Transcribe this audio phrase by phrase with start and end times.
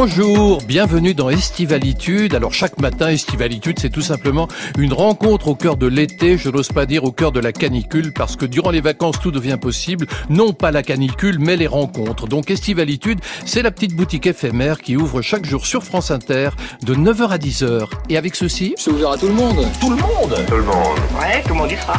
[0.00, 2.32] Bonjour, bienvenue dans Estivalitude.
[2.36, 4.46] Alors chaque matin, Estivalitude, c'est tout simplement
[4.78, 8.12] une rencontre au cœur de l'été, je n'ose pas dire au cœur de la canicule,
[8.12, 10.06] parce que durant les vacances, tout devient possible.
[10.30, 12.28] Non pas la canicule, mais les rencontres.
[12.28, 16.50] Donc Estivalitude, c'est la petite boutique éphémère qui ouvre chaque jour sur France Inter
[16.84, 17.88] de 9h à 10h.
[18.08, 18.74] Et avec ceci...
[18.76, 19.66] C'est ouvert à tout le monde.
[19.80, 20.98] Tout le monde Tout le monde.
[21.18, 21.94] Ouais, tout le monde y sera.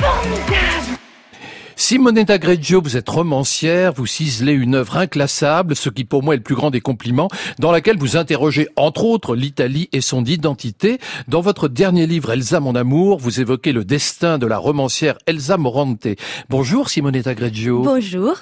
[0.00, 0.93] Formidable
[1.76, 6.36] Simonetta Greggio, vous êtes romancière, vous ciselez une œuvre inclassable, ce qui pour moi est
[6.36, 7.28] le plus grand des compliments,
[7.58, 10.98] dans laquelle vous interrogez entre autres l'Italie et son identité.
[11.26, 15.56] Dans votre dernier livre, Elsa mon amour, vous évoquez le destin de la romancière Elsa
[15.56, 16.06] Morante.
[16.48, 17.82] Bonjour Simonetta Greggio.
[17.82, 18.36] Bonjour.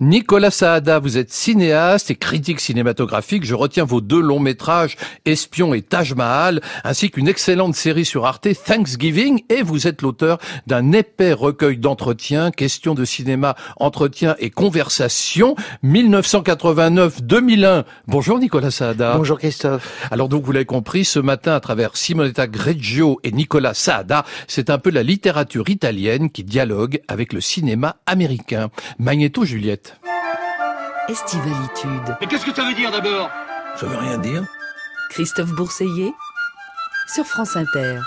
[0.00, 3.44] Nicolas Saada, vous êtes cinéaste et critique cinématographique.
[3.44, 8.24] Je retiens vos deux longs métrages, Espion et Taj Mahal, ainsi qu'une excellente série sur
[8.24, 14.50] Arte, Thanksgiving, et vous êtes l'auteur d'un épais recueil d'entretiens, questions de cinéma, entretien et
[14.50, 17.84] conversation, 1989-2001.
[18.06, 19.16] Bonjour Nicolas Saada.
[19.16, 20.06] Bonjour Christophe.
[20.10, 24.68] Alors donc vous l'avez compris, ce matin à travers Simonetta Greggio et Nicolas Saada, c'est
[24.68, 28.68] un peu la littérature italienne qui dialogue avec le cinéma américain.
[28.98, 29.98] Magneto Juliette.
[31.08, 32.16] Estivalitude.
[32.20, 33.30] Mais qu'est-ce que ça veut dire d'abord?
[33.76, 34.44] Ça veut rien dire.
[35.08, 36.12] Christophe Bourseiller
[37.14, 38.00] sur France Inter.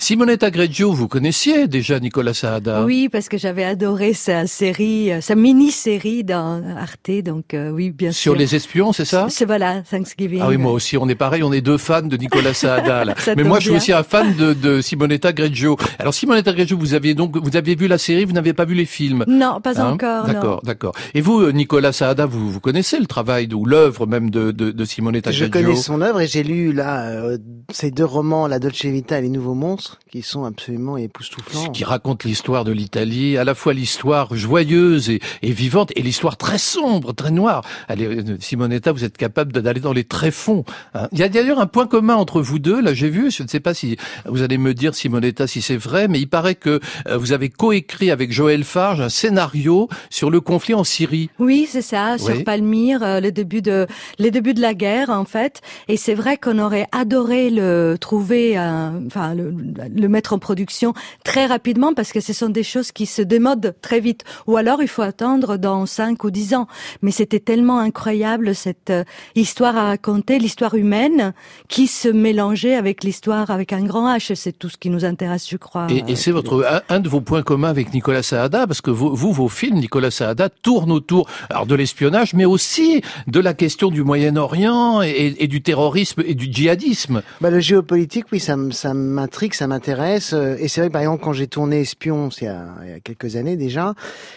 [0.00, 2.84] Simonetta Greggio, vous connaissiez déjà Nicolas Saada?
[2.84, 7.90] Oui, parce que j'avais adoré sa série, euh, sa mini-série dans Arte, donc euh, oui,
[7.90, 8.32] bien sûr.
[8.32, 9.26] Sur les espions, c'est ça?
[9.28, 10.40] C'est voilà, Thanksgiving.
[10.40, 13.04] Ah oui, moi aussi, on est pareil, on est deux fans de Nicolas Saada.
[13.04, 13.14] là.
[13.36, 15.76] Mais moi, je suis aussi un fan de, de Simonetta Greggio.
[15.98, 18.74] Alors, Simonetta Greggio, vous aviez donc, vous aviez vu la série, vous n'avez pas vu
[18.74, 19.24] les films?
[19.26, 19.94] Non, pas Hein?
[19.94, 20.28] encore.
[20.28, 20.32] non.
[20.32, 20.92] D'accord, d'accord.
[21.14, 24.70] Et vous, euh, Nicolas Saada, vous, vous connaissez le travail ou l'œuvre même de, de,
[24.70, 25.68] de Simonetta Je Greggio?
[25.70, 27.36] connais son œuvre et j'ai lu là euh,
[27.72, 31.70] ces deux romans, La Dolce Vita et Les Nouveaux Monstres, qui sont absolument époustouflants.
[31.70, 36.36] qui raconte l'histoire de l'Italie, à la fois l'histoire joyeuse et, et vivante, et l'histoire
[36.36, 37.62] très sombre, très noire.
[37.88, 40.64] Allez, euh, Simonetta, vous êtes capable d'aller dans les tréfonds.
[40.94, 41.08] hein.
[41.12, 43.48] Il y a d'ailleurs un point commun entre vous deux, là j'ai vu, je ne
[43.48, 43.96] sais pas si
[44.26, 47.50] vous allez me dire, Simonetta, si c'est vrai, mais il paraît que euh, vous avez
[47.50, 51.30] coécrit avec Joël Farge un scénario sur le conflit en Syrie.
[51.38, 52.38] Oui, c'est ça, sur.
[52.44, 53.86] Palmyre, euh, le début de
[54.18, 55.60] les débuts de la guerre en fait.
[55.88, 59.52] Et c'est vrai qu'on aurait adoré le trouver, euh, enfin le,
[59.94, 60.94] le mettre en production
[61.24, 64.24] très rapidement parce que ce sont des choses qui se démodent très vite.
[64.46, 66.66] Ou alors il faut attendre dans 5 ou 10 ans.
[67.02, 71.32] Mais c'était tellement incroyable cette euh, histoire à raconter, l'histoire humaine
[71.68, 74.34] qui se mélangeait avec l'histoire avec un grand H.
[74.34, 75.86] C'est tout ce qui nous intéresse, je crois.
[75.90, 78.90] Et, et c'est votre un, un de vos points communs avec Nicolas Saada, parce que
[78.90, 83.54] vous, vous, vos films, Nicolas Saada, tournent autour alors de l'espionnage, mais aussi de la
[83.54, 87.22] question du Moyen-Orient et, et du terrorisme et du djihadisme.
[87.40, 88.56] Bah, le géopolitique, oui, ça
[88.94, 90.32] m'intrigue, ça m'intéresse.
[90.34, 92.90] euh, Et c'est vrai, par exemple, quand j'ai tourné Espion, c'est il, y a- il
[92.90, 93.94] y a quelques années déjà,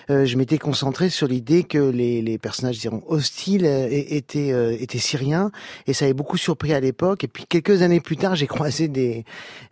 [0.09, 4.75] euh, je m'étais concentré sur l'idée que les, les personnages, diront, hostiles euh, étaient, euh,
[4.79, 5.51] étaient syriens.
[5.87, 7.23] Et ça avait beaucoup surpris à l'époque.
[7.23, 9.25] Et puis, quelques années plus tard, j'ai croisé des...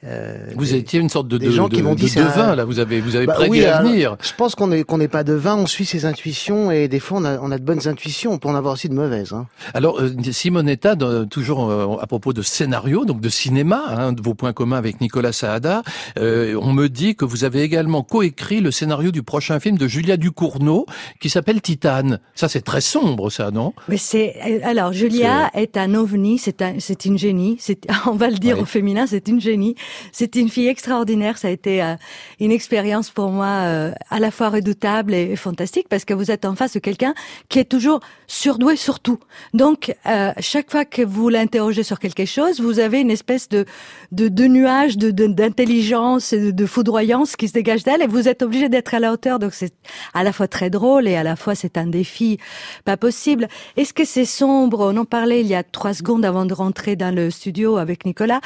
[0.03, 2.09] euh, Vous des- étiez une sorte de, des de, gens de- qui m'ont de dit
[2.09, 2.65] ça- devin, là.
[2.65, 4.17] Vous avez, vous avez Bah prédit oui, l'avenir.
[4.21, 7.19] Je pense qu'on est qu'on n'est pas devin, on suit ses intuitions et des fois
[7.19, 9.33] on a, on a de bonnes intuitions, on peut en avoir aussi de mauvaises.
[9.33, 9.45] Hein.
[9.73, 9.99] Alors,
[10.31, 10.95] Simonetta,
[11.29, 11.71] toujours
[12.01, 15.81] à propos de scénario, donc de cinéma, hein, de vos points communs avec Nicolas Saada,
[16.19, 19.87] euh, on me dit que vous avez également coécrit le scénario du prochain film de
[19.87, 20.85] Julia Ducournau,
[21.19, 22.19] qui s'appelle Titane.
[22.35, 23.73] Ça, c'est très sombre, ça, non?
[23.87, 27.57] Mais c'est alors Julia est un ovni, c'est un, c'est une génie.
[27.59, 28.61] C'est on va le dire Ouais.
[28.61, 29.73] au féminin, c'est une génie.
[30.11, 31.37] C'est une fille extraordinaire.
[31.39, 31.95] Ça a été euh,
[32.39, 36.29] une expérience pour moi euh, à la fois redoutable et, et fantastique parce que vous
[36.31, 37.13] êtes en face de quelqu'un
[37.49, 39.19] qui est toujours surdoué sur tout.
[39.55, 43.65] Donc euh, chaque fois que vous l'interrogez sur quelque chose, vous avez une espèce de
[44.11, 48.27] de, de nuage de de- d'intelligence et de, foudroyance qui se dégage d'elle et vous
[48.27, 49.39] êtes obligé d'être à la hauteur.
[49.39, 49.73] Donc c'est
[50.13, 52.39] à la fois très drôle et à la fois c'est un défi
[52.83, 53.47] pas possible.
[53.77, 54.91] Est-ce que c'est sombre?
[54.93, 58.05] On en parlait il y a trois secondes avant de rentrer dans le studio avec
[58.05, 58.41] Nicolas.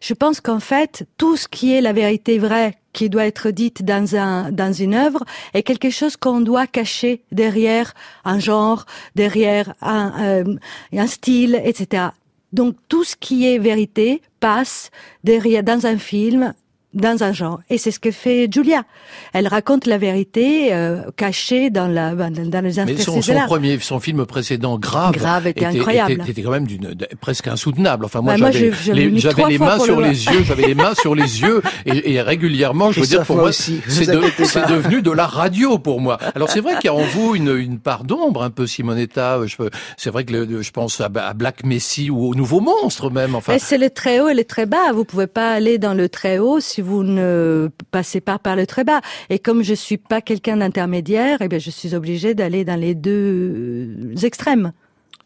[0.00, 3.84] Je pense qu'en fait, tout ce qui est la vérité vraie qui doit être dite
[3.84, 5.22] dans un dans une œuvre
[5.52, 7.92] est quelque chose qu'on doit cacher derrière
[8.24, 10.56] un genre, derrière un, euh,
[10.94, 12.08] un style, etc.
[12.52, 14.90] Donc tout ce qui est vérité passe
[15.24, 16.54] derrière dans un film
[16.98, 17.60] dans un genre.
[17.70, 18.82] Et c'est ce que fait Julia.
[19.32, 23.40] Elle raconte la vérité euh, cachée dans, la, dans, dans les Mais son, interstices son
[23.46, 26.12] premier, son film précédent, Grave, Grave était incroyable.
[26.12, 28.04] Était, était quand même d'une, presque insoutenable.
[28.04, 30.94] Enfin, moi, Bah, j'avais, les, j'avais les mains sur le les yeux, j'avais les mains
[30.94, 35.02] sur les yeux, et, et régulièrement, je veux dire, pour moi aussi, c'est, de- devenu
[35.02, 36.18] de la radio pour moi.
[36.34, 39.40] Alors, c'est vrai qu'il y a en vous une, une part d'ombre, un peu, Simonetta.
[39.46, 42.60] Je, peux- c'est vrai que le- je pense à, à Black Messi ou au Nouveau
[42.60, 43.34] Monstre, même.
[43.34, 44.92] Enfin, Mais c'est le très haut et le très bas.
[44.94, 48.66] Vous pouvez pas aller dans le très haut si vous ne passez pas par le
[48.66, 49.00] très bas.
[49.30, 52.94] Et comme je suis pas quelqu'un d'intermédiaire, eh bien, je suis obligée d'aller dans les
[52.94, 54.72] deux extrêmes.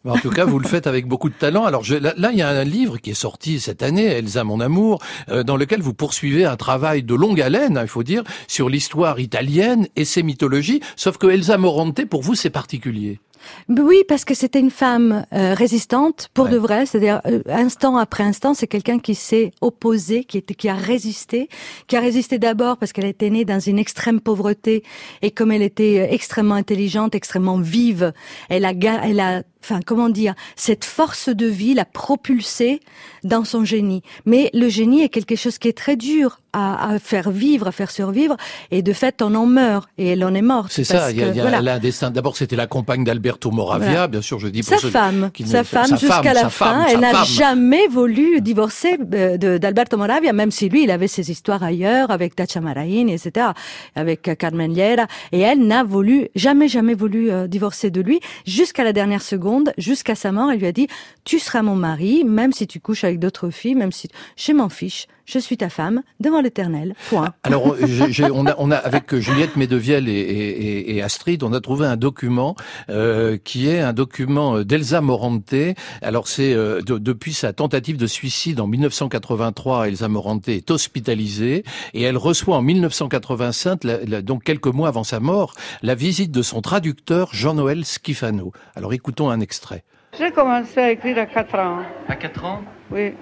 [0.05, 1.65] En tout cas, vous le faites avec beaucoup de talent.
[1.65, 5.01] Alors là, il y a un livre qui est sorti cette année, Elsa, mon amour,
[5.29, 8.69] euh, dans lequel vous poursuivez un travail de longue haleine, hein, il faut dire, sur
[8.69, 10.81] l'histoire italienne et ses mythologies.
[10.97, 13.21] Sauf que Elsa Morante, pour vous, c'est particulier.
[13.69, 16.51] Oui, parce que c'était une femme euh, résistante pour Ouais.
[16.53, 20.69] de vrai, c'est-à-dire euh, instant après instant, c'est quelqu'un qui s'est opposé, qui était, qui
[20.69, 21.49] a résisté,
[21.87, 24.83] qui a résisté d'abord parce qu'elle était née dans une extrême pauvreté
[25.23, 28.13] et comme elle était euh, extrêmement intelligente, extrêmement vive,
[28.49, 28.73] elle a,
[29.05, 32.81] elle a, enfin comment dire, cette force de vie l'a propulsée
[33.25, 34.03] dans son génie.
[34.27, 37.73] Mais le génie est quelque chose qui est très dur à, à faire vivre, à
[37.73, 38.37] faire survivre,
[38.71, 40.71] et de fait on en meurt et elle en est morte.
[40.73, 41.59] C'est ça, il y a, que, y a- voilà.
[41.59, 42.11] elle a un destin.
[42.11, 44.09] D'abord, c'était la compagne d'Alberto Moravia, Voilà.
[44.09, 47.25] bien sûr, je dis pour Sa femme, qui sa femme jusqu'à la fin, elle n'a
[47.25, 52.61] jamais voulu divorcer d'Alberto Moravia, même si lui, il avait ses histoires ailleurs, avec Dacia
[52.61, 53.49] Maraini, etc.,
[53.95, 58.85] avec Carmen Llera, et elle n'a voulu, jamais, jamais voulu euh, divorcer de lui, jusqu'à
[58.85, 60.87] la dernière seconde, jusqu'à sa mort, elle lui a dit,
[61.25, 64.69] tu seras mon mari, même si tu couches avec d'autres filles, même si, je m'en
[64.69, 67.33] fiche, je suis ta femme, devant l'éternel, point.
[67.43, 71.43] Alors, j'ai- j'ai- on, a, on a avec Juliette Medevielle et, et- et- et Astrid,
[71.43, 72.57] on a trouvé un document
[72.91, 75.55] euh, qui est un document euh, d'Elsa Morante.
[76.03, 81.65] Alors, c'est euh, de- depuis sa tentative de suicide en 1983, Elsa Morante est hospitalisée
[81.95, 86.31] et elle reçoit en 1985, la- la- donc quelques mois avant sa mort, la visite
[86.31, 88.53] de son traducteur Jean-Noël Schifano.
[88.77, 89.85] Alors, écoutons un extrait.
[90.19, 91.79] J'ai commencé à écrire à 4 ans,
[92.09, 92.63] À 4 ans?
[92.91, 93.13] Oui.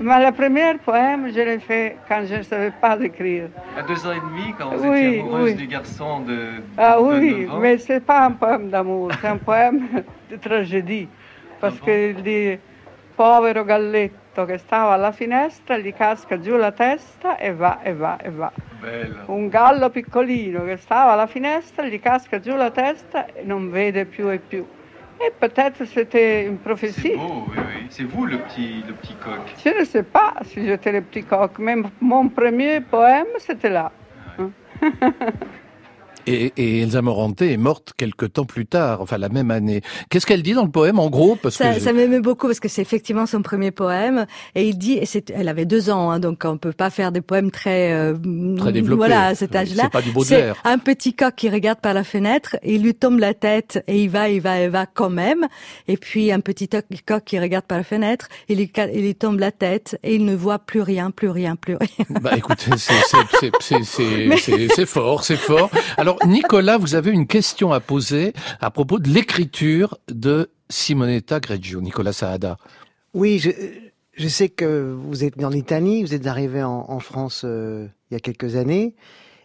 [0.00, 3.48] Mais le premier poème, je l'ai fait quand je ne savais pas écrire.
[3.76, 5.54] À 2 ans et demi, quand vous Oui, étiez amoureuse oui.
[5.54, 6.38] du garçon de.
[6.76, 7.58] Ah de oui, 9 ans.
[7.60, 9.88] mais c'est pas un poème d'amour, c'est un poème
[10.30, 11.08] de tragédie.
[11.60, 12.58] Parce Ah bon qu'il dit
[13.16, 18.18] Povero galletto che stava alla finestra, gli casca giù la testa e va, e va,
[18.22, 18.52] e va.
[18.82, 19.14] Belle.
[19.28, 24.04] Un gallo piccolino che stava alla finestra, gli casca giù la testa e non vede
[24.04, 24.66] più e più.
[25.24, 27.12] Et peut-être c'était une C'est prophétie.
[27.16, 27.86] beau, oui, oui.
[27.90, 29.54] C'est vous le petit, le petit coq.
[29.64, 33.92] Je ne sais pas si j'étais le petit coq, mais mon premier poème, c'était là.
[36.26, 39.82] Et, et Elsa Morante est morte quelque temps plus tard, enfin la même année.
[40.10, 41.36] Qu'est-ce qu'elle dit dans le poème, en gros?
[41.40, 44.94] Parce Ça, ça m'aimait beaucoup parce que c'est effectivement son premier poème et il dit,
[44.94, 48.14] et elle avait deux ans, hein, donc on peut pas faire des poèmes très, euh,
[48.58, 48.96] Très développés.
[48.98, 49.84] Voilà, à cet âge-là.
[49.84, 50.56] c'est pas du Baudelaire.
[50.64, 54.10] Un petit coq qui regarde par la fenêtre, il lui tombe la tête et il
[54.10, 55.46] va, il va, il va quand même.
[55.88, 59.38] Et puis un petit coq qui regarde par la fenêtre, il lui, il lui tombe
[59.38, 62.06] la tête et il ne voit plus rien, plus rien, plus rien.
[62.20, 65.70] Bah écoutez, c'est- c'est- c'est- c'est c'est- c'est- c'est fort, c'est fort.
[65.96, 71.80] Alors Nicolas, vous avez une question à poser à propos de l'écriture de Simonetta Greggio,
[71.80, 72.56] Nicolas Saada.
[73.14, 78.14] Oui, je, sais que vous êtes en Italie, vous êtes arrivé en, France euh, il
[78.14, 78.94] y a quelques années,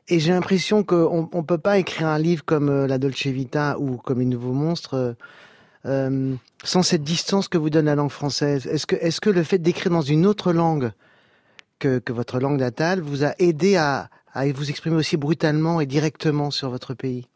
[0.08, 3.78] et j'ai l'impression qu'on ne peut pas écrire un livre comme euh, La Dolce Vita
[3.80, 5.14] ou comme Les Nouveaux Monstres euh,
[5.86, 8.68] euh, sans cette distance que vous donne la langue française.
[8.68, 10.92] Est-ce que, le fait d'écrire dans une autre langue
[11.80, 16.52] que votre langue natale vous a aidé à, à vous exprimer aussi brutalement et directement
[16.52, 17.28] sur votre pays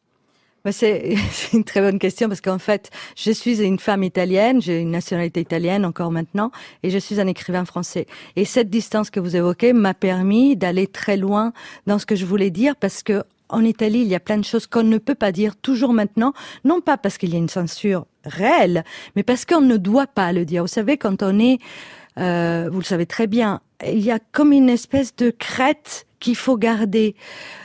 [0.63, 1.15] Bah, c'est
[1.53, 5.41] une très bonne question parce qu'en fait, je suis une femme italienne, j'ai une nationalité
[5.41, 6.51] italienne encore maintenant,
[6.83, 8.07] et je suis un écrivain français.
[8.35, 11.53] Et cette distance que vous évoquez m'a permis d'aller très loin
[11.85, 14.43] dans ce que je voulais dire parce que en Italie, il y a plein de
[14.43, 16.33] choses qu'on ne peut pas dire toujours maintenant,
[16.63, 18.83] non pas parce qu'il y a une censure réelle,
[19.15, 20.63] mais parce qu'on ne doit pas le dire.
[20.63, 21.59] Vous savez, quand on est,
[22.17, 26.35] euh, vous le savez très bien, il y a comme une espèce de crête qu'il
[26.35, 27.15] faut garder.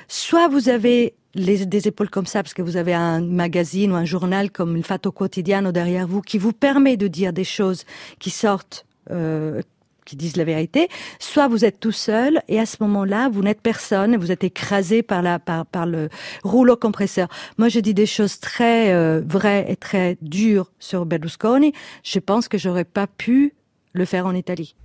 [0.06, 3.94] Soit vous avez les, des épaules comme ça, parce que vous avez un magazine ou
[3.94, 7.84] un journal comme le Fatto Quotidiano derrière vous, qui vous permet de dire des choses
[8.18, 9.62] qui sortent, euh,
[10.04, 10.88] qui disent la vérité.
[11.18, 15.02] Soit vous êtes tout seul et à ce moment-là, vous n'êtes personne, vous êtes écrasé
[15.02, 16.10] par la par, par le
[16.44, 17.28] rouleau compresseur.
[17.56, 21.72] Moi, je dis des choses très euh, vraies et très dures sur Berlusconi.
[22.04, 23.54] Je pense que j'aurais pas pu
[23.94, 24.76] le faire en Italie.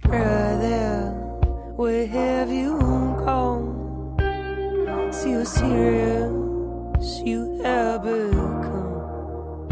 [5.26, 9.68] See how serious you have become.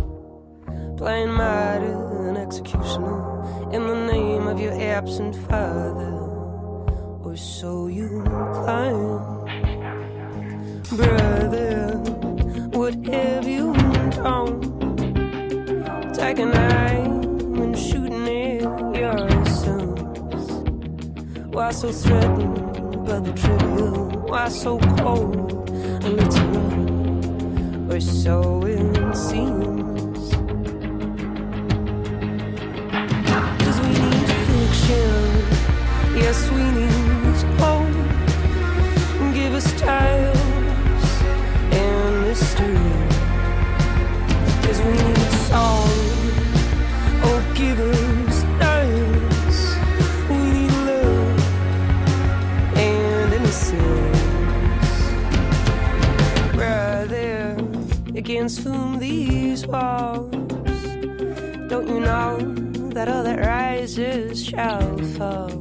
[0.97, 6.17] Playing martyr and executioner in the name of your absent father,
[7.23, 8.23] or so you
[8.65, 9.19] claim.
[10.97, 11.99] Brother,
[12.73, 13.73] what have you
[14.09, 14.59] done?
[16.15, 20.51] Taking aim and shooting at your sons.
[21.53, 22.72] Why so threatened
[23.05, 24.09] by the trivial?
[24.27, 27.93] Why so cold and literal?
[27.93, 30.33] Or so it seems.
[33.63, 35.19] Cause we need fiction.
[36.15, 36.93] Yes, we need
[37.59, 37.93] hope.
[39.33, 41.07] Give us tales
[41.71, 42.93] and mystery.
[44.63, 45.89] Cause we need song
[47.25, 47.39] oh,
[58.23, 60.31] against whom these walls.
[61.67, 62.37] Don't you know
[62.95, 65.51] that all that rises shall fall?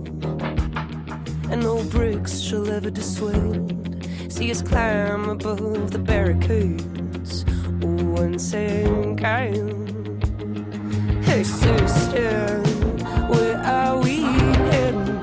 [1.50, 4.06] And no bricks shall ever dissuade.
[4.28, 7.44] See us climb above the barricades
[7.80, 9.66] once again.
[11.24, 12.62] Hey, sister,
[13.28, 14.20] where are we
[14.70, 15.20] heading?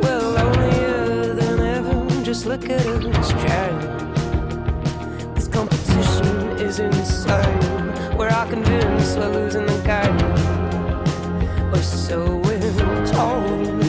[0.00, 4.05] We're lonelier than ever, just look at us trying.
[6.76, 8.18] This competition.
[8.18, 10.20] We're all convinced we're losing the game.
[11.72, 12.60] Or so we're
[13.06, 13.80] told.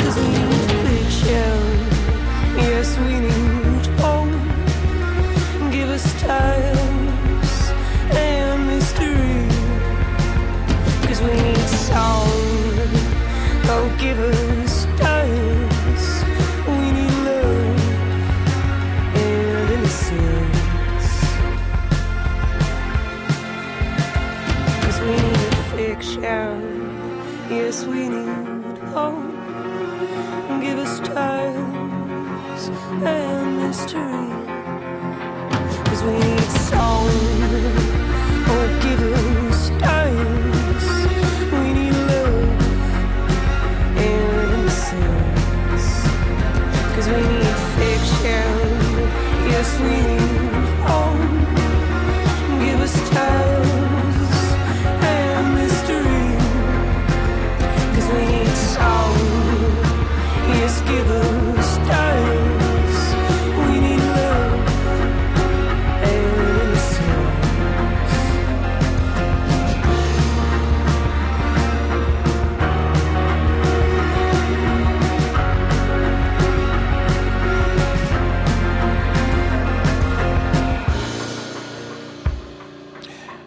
[0.00, 1.56] Cause we need fiction.
[2.58, 4.28] Yes, we need hope.
[5.72, 7.70] Give us styles
[8.14, 9.48] and mystery.
[11.06, 12.28] Cause we need song.
[13.64, 14.41] Oh, give us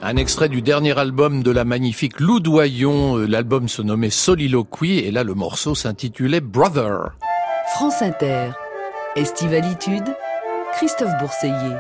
[0.08, 3.18] Un extrait du dernier album de la magnifique Lou Doyon.
[3.18, 7.18] Euh, L'album se nommait Soliloquy et là le morceau s'intitulait Brother.
[7.74, 8.52] France Inter.
[9.16, 10.04] Estivalitude.
[10.74, 11.78] Christophe Bourseiller.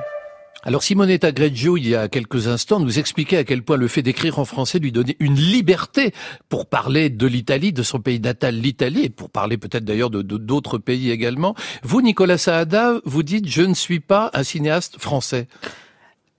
[0.63, 4.01] Alors Simonetta Greggio, il y a quelques instants, nous expliquait à quel point le fait
[4.01, 6.11] d'écrire en français lui donnait une liberté
[6.49, 10.23] pour parler de l'Italie, de son pays natal, l'Italie, et pour parler peut-être d'ailleurs de-
[10.23, 11.53] d'autres pays également.
[11.83, 15.47] Vous, Nicolas Saada, vous dites «je ne suis pas un cinéaste français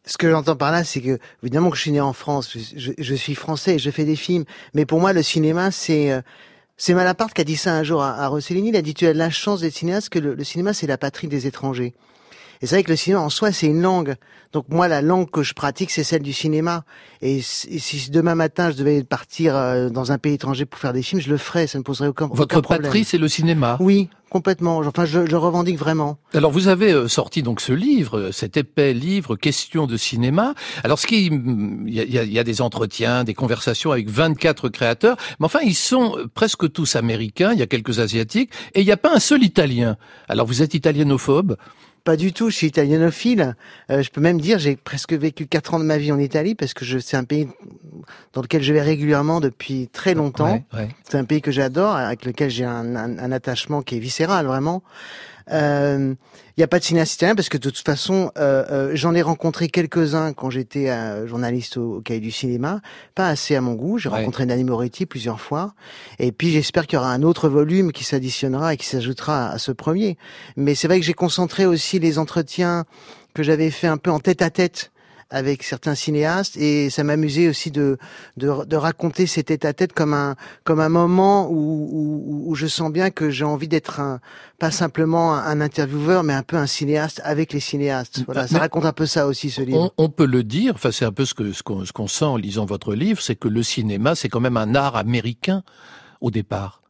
[0.06, 3.14] Ce que j'entends par là, c'est que, évidemment que je suis né en France, je,
[3.14, 6.12] suis français, je fais des films, mais pour moi, le cinéma, c'est...
[6.12, 6.22] euh,
[6.76, 9.12] C'est Malaparte qui a dit ça un jour à, Rossellini, il a dit tu as
[9.12, 11.94] de la chance d'être cinéaste, que le cinéma c'est la patrie des étrangers.
[12.62, 14.16] Et c'est vrai que le cinéma en soi c'est une langue.
[14.52, 16.84] Donc moi la langue que je pratique c'est celle du cinéma.
[17.22, 21.02] Et si, demain matin je devais partir euh, dans un pays étranger pour faire des
[21.02, 22.82] films, je le ferais, ça ne poserait aucun,» Votre aucun problème.
[22.82, 23.76] patrie, c'est le cinéma.
[23.80, 24.78] Oui, complètement.
[24.78, 26.18] Enfin je, je le revendique vraiment.
[26.34, 30.54] Alors vous avez euh, sorti donc ce livre, euh, cet épais livre Questions de cinéma.
[30.84, 35.16] Alors ce qui, mm, il y a, y des entretiens, des conversations avec 24 créateurs,
[35.40, 37.52] mais enfin ils sont presque tous américains.
[37.52, 39.96] Il y a quelques asiatiques et il n'y a pas un seul italien.
[40.28, 41.56] Alors vous êtes italianophobe
[42.06, 43.56] Pas du tout, je suis italianophile.
[43.90, 46.54] Euh, je peux même dire, j'ai presque vécu quatre ans de ma vie en Italie
[46.54, 47.48] parce que je, c'est un pays
[48.32, 50.52] dans lequel je vais régulièrement depuis très longtemps.
[50.52, 50.88] Ouais, ouais.
[51.02, 54.46] C'est un pays que j'adore, avec lequel j'ai un, un- un attachement qui est viscéral,
[54.46, 54.84] vraiment.
[55.48, 59.14] Il n'y a pas de cinéaste italien parce que de toute façon, euh, euh, j'en
[59.14, 62.80] ai rencontré quelques-uns quand j'étais euh, journaliste au, au Cahier du cinéma,
[63.14, 63.98] pas assez à mon goût.
[63.98, 64.16] J'ai Ouais.
[64.20, 65.74] rencontré Nanni Moretti plusieurs fois,
[66.18, 69.58] et puis j'espère qu'il y aura un autre volume qui s'additionnera et qui s'ajoutera à
[69.58, 70.16] ce premier.
[70.56, 72.84] Mais c'est vrai que j'ai concentré aussi les entretiens
[73.34, 74.90] que j'avais fait un peu en tête à tête
[75.30, 77.98] avec certains cinéastes et ça m'amusait aussi de,
[78.36, 81.54] de de raconter ces tête à tête comme un comme un moment où
[81.90, 84.20] où, où je sens bien que j'ai envie d'être un
[84.58, 88.54] pas simplement un intervieweur mais un peu un cinéaste avec les cinéastes voilà Ah, ça
[88.54, 91.04] mais- raconte un peu ça aussi ce livre On, on peut le dire, enfin c'est
[91.04, 93.48] un peu ce que ce qu'on ce qu'on sent en lisant votre livre, c'est que
[93.48, 95.62] le cinéma c'est quand même un art américain
[96.20, 96.82] au départ.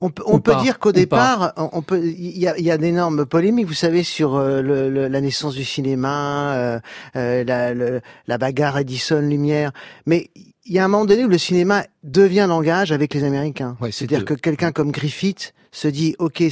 [0.00, 2.78] On peut, on peut dire qu'au départ, on on peut, il y a, y a
[2.78, 6.80] d'énormes polémiques, vous savez, sur euh, le, le- la naissance du cinéma, euh,
[7.16, 9.72] euh, la, le- la bagarre Edison-Lumière.
[10.06, 10.30] Mais
[10.66, 13.76] il y a un moment donné où le cinéma devient langage avec les Américains.
[13.80, 16.44] Ouais, c'est C'est-à-dire que quelqu'un comme Griffith se dit, ok,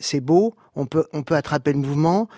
[0.00, 2.28] c'est beau, on peut, on peut attraper le mouvement,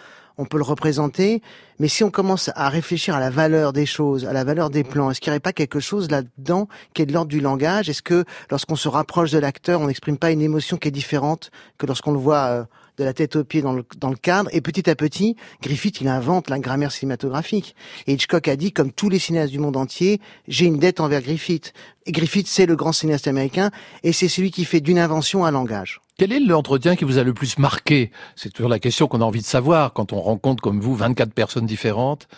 [0.40, 1.42] on peut le représenter,
[1.78, 4.84] mais si on commence à réfléchir à la valeur des choses, à la valeur des
[4.84, 7.90] plans, est-ce qu'il n'y aurait pas quelque chose là-dedans qui est de l'ordre du langage?
[7.90, 11.50] Est-ce que lorsqu'on se rapproche de l'acteur, on n'exprime pas une émotion qui est différente
[11.76, 12.64] que lorsqu'on le voit euh,
[13.00, 16.00] de la tête aux pieds dans le, dans le cadre Et petit à petit, Griffith,
[16.00, 17.74] il invente la grammaire cinématographique.
[18.06, 21.22] Et Hitchcock a dit, comme tous les cinéastes du monde entier, j'ai une dette envers
[21.22, 21.72] Griffith.
[22.06, 23.70] Et Griffith, c'est le grand cinéaste américain,
[24.02, 26.00] et c'est celui qui fait d'une invention un langage.
[26.18, 28.10] Quel est l'entretien qui vous a le plus marqué?
[28.36, 31.32] C'est toujours la question qu'on a envie de savoir quand on rencontre comme vous 24
[31.32, 32.28] personnes différentes.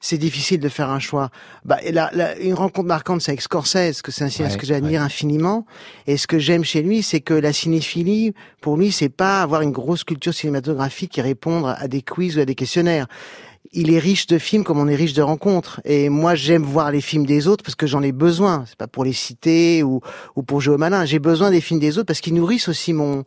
[0.00, 1.30] C'est difficile de faire un choix.
[1.64, 4.60] Bah, et là, là, une rencontre marquante, c'est avec Scorsese, que c'est un cinéaste Ouais,
[4.60, 5.66] que j'admire infiniment.
[6.06, 9.62] Et ce que j'aime chez lui, c'est que la cinéphilie, pour lui, c'est pas avoir
[9.62, 13.06] une grosse culture cinématographique et répondre à des quiz ou à des questionnaires.
[13.72, 15.80] Il est riche de films comme on est riche de rencontres.
[15.84, 18.64] Et moi, j'aime voir les films des autres parce que j'en ai besoin.
[18.66, 20.00] C'est pas pour les citer ou,
[20.36, 21.04] ou pour jouer au malin.
[21.04, 23.24] J'ai besoin des films des autres parce qu'ils nourrissent aussi mon,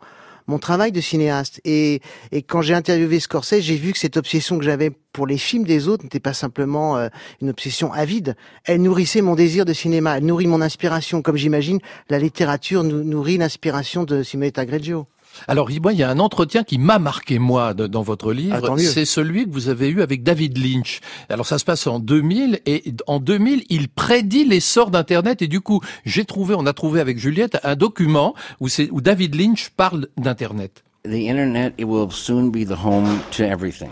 [0.49, 1.61] mon travail de cinéaste.
[1.63, 2.01] Et,
[2.31, 5.63] et quand j'ai interviewé Scorsese, j'ai vu que cette obsession que j'avais pour les films
[5.63, 7.09] des autres n'était pas simplement euh,
[7.41, 8.35] une obsession avide.
[8.65, 10.17] Elle nourrissait mon désir de cinéma.
[10.17, 11.21] Elle nourrit mon inspiration.
[11.21, 11.79] Comme j'imagine,
[12.09, 15.07] la littérature nou- nourrit l'inspiration de Simonetta Greggio.
[15.47, 18.33] Alors, moi, il y a un entretien qui m'a marqué, moi, de- dans votre Ah,
[18.33, 18.75] livre.
[18.75, 18.83] mieux.
[18.83, 20.99] c'est celui que vous avez eu avec David Lynch.
[21.29, 25.61] Alors, ça se passe en 2000, et en 2000, il prédit l'essor d'Internet, et du
[25.61, 28.67] coup, j'ai trouvé, on a trouvé avec Juliette, un document où,
[29.01, 30.83] David Lynch parle d'Internet.
[31.05, 33.89] The internet it will soon be the home to everything.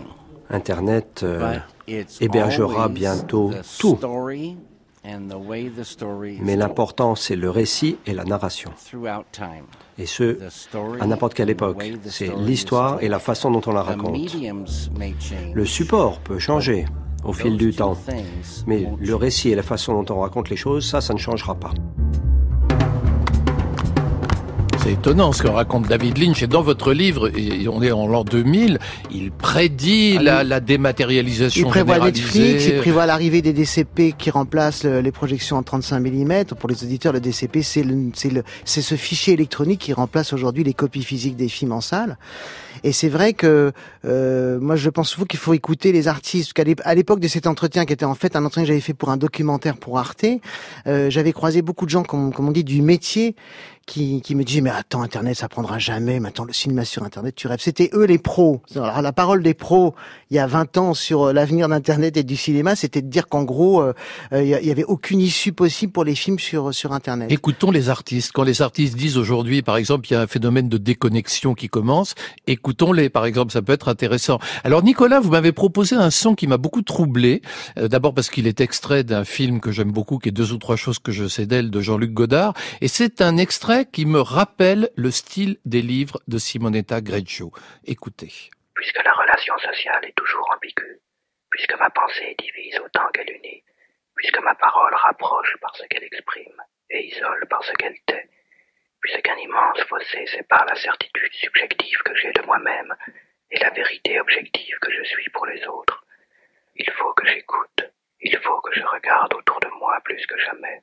[0.50, 1.56] Internet euh,
[2.20, 3.98] hébergera bientôt tout.
[6.40, 8.70] Mais l'important, c'est le récit et la narration.
[9.98, 10.38] Et ce,
[11.00, 11.82] à n'importe quelle époque.
[12.06, 14.16] C'est l'histoire et la façon dont on la raconte.
[15.54, 16.86] Le support peut changer
[17.24, 17.96] au fil du temps.
[18.66, 21.54] Mais le récit et la façon dont on raconte les choses, ça, ça ne changera
[21.54, 21.72] pas.
[24.88, 26.42] C'est étonnant ce que raconte David Lynch.
[26.42, 28.78] Et dans votre livre, et on est en l'an 2000,
[29.10, 31.98] il prédit Ah, la, la dématérialisation Il prévoit.
[31.98, 36.44] Netflix, il prévoit l'arrivée des DCP qui remplacent le- les projections en 35 mm.
[36.58, 37.82] Pour les auditeurs, le DCP, c'est
[38.80, 42.16] ce fichier électronique qui remplace aujourd'hui les copies physiques des films en salle.
[42.82, 43.72] Et c'est vrai que
[44.06, 46.58] euh, moi, je pense souvent qu'il faut écouter les artistes.
[46.58, 48.94] L'ép- à l'époque de cet entretien, qui était en fait un entretien que j'avais fait
[48.94, 50.24] pour un documentaire pour Arte,
[50.86, 53.34] euh, j'avais croisé beaucoup de gens, comme, comme on dit, du métier,
[53.88, 57.34] qui, qui me disaient mais attends Internet ça prendra jamais maintenant le cinéma sur Internet
[57.34, 59.94] tu rêves c'était eux les pros alors la parole des pros
[60.30, 63.28] il y a 20 ans sur euh, l'avenir d'Internet et du cinéma c'était de dire
[63.28, 63.94] qu'en gros euh,
[64.32, 67.88] euh, il y avait aucune issue possible pour les films sur sur Internet Écoutons les
[67.88, 68.32] artistes.
[68.32, 71.68] Quand les artistes disent aujourd'hui, par exemple, il y a un phénomène de déconnexion qui
[71.68, 72.14] commence,
[72.46, 74.38] écoutons-les, par exemple, ça peut être intéressant.
[74.64, 77.40] Alors Nicolas, vous m'avez proposé un son qui m'a beaucoup troublé.
[77.76, 80.76] D'abord parce qu'il est extrait d'un film que j'aime beaucoup, qui est Deux ou trois
[80.76, 82.54] choses que je sais d'elle, de Jean-Luc Godard.
[82.80, 87.52] Et c'est un extrait qui me rappelle le style des livres de Simonetta Greggio.
[87.84, 88.50] Écoutez.
[88.74, 91.00] puisque la relation sociale est toujours ambiguë,
[91.50, 93.64] puisque ma pensée divise autant qu'elle unit,
[94.14, 98.28] puisque ma parole rapproche par ce qu'elle exprime et isole par ce qu'elle tait,
[99.00, 102.94] puisqu'un immense fossé sépare la certitude subjective que j'ai de moi-même
[103.50, 106.04] et la vérité objective que je suis pour les autres.
[106.76, 107.82] Il faut que j'écoute,
[108.20, 110.82] il faut que je regarde autour de moi plus que jamais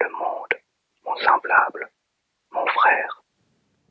[0.00, 0.54] le monde,
[1.04, 1.88] mon semblable,
[2.54, 3.22] mon frère,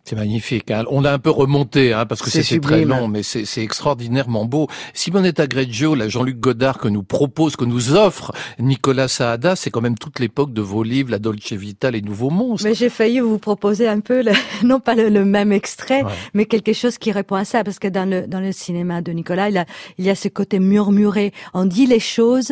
[0.05, 0.69] C'est magnifique.
[0.71, 0.83] hein.
[0.89, 3.61] On a un peu remonté, hein, parce que C'est c'était très long, mais c'est c'est
[3.63, 4.67] extraordinairement beau.
[4.93, 9.79] Simonetta Greggio, la Jean-Luc Godard que nous propose, que nous offre Nicolas Saada, c'est quand
[9.79, 12.67] même toute l'époque de vos livres, La Dolce Vita, Les Nouveaux Monstres.
[12.67, 14.33] Mais j'ai failli vous proposer un peu, le-
[14.67, 16.11] non pas le, le même extrait, Ouais.
[16.33, 19.11] mais quelque chose qui répond à ça, parce que dans le dans le cinéma de
[19.13, 19.65] Nicolas, il, a,
[19.97, 21.31] il y a ce côté murmuré.
[21.53, 22.51] On dit les choses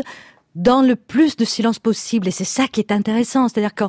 [0.55, 3.47] dans le plus de silence possible, et c'est ça qui est intéressant.
[3.47, 3.85] C'est-à-dire que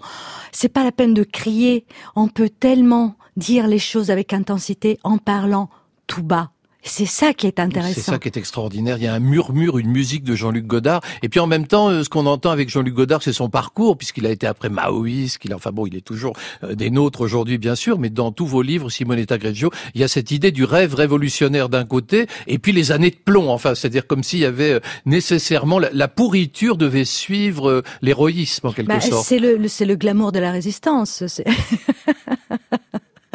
[0.53, 1.85] c'est pas la peine de crier.
[2.14, 5.70] On peut tellement dire les choses avec intensité en parlant
[6.07, 6.51] tout bas.
[6.85, 8.12] C'est ça qui est C'est intéressant.
[8.12, 8.97] ça qui est extraordinaire.
[8.99, 11.01] Il y a un murmure, une musique de Jean-Luc Godard.
[11.23, 13.97] Et puis en même temps, euh, ce qu'on entend avec Jean-Luc Godard, c'est son parcours,
[13.97, 17.21] puisqu'il a été après maoïste, qu'il a, enfin bon, il est toujours euh, des nôtres
[17.21, 20.51] aujourd'hui, bien sûr, mais dans tous vos livres, Simonetta Greggio, il y a cette idée
[20.51, 24.40] du rêve révolutionnaire d'un côté, et puis les années de plomb, enfin, c'est-à-dire comme s'il
[24.40, 29.25] y avait euh, nécessairement, la, pourriture devait suivre l'héroïsme, en quelque Bah, sorte.
[29.27, 31.23] c'est le, le- c'est le glamour de la résistance.
[31.29, 31.45] C'est-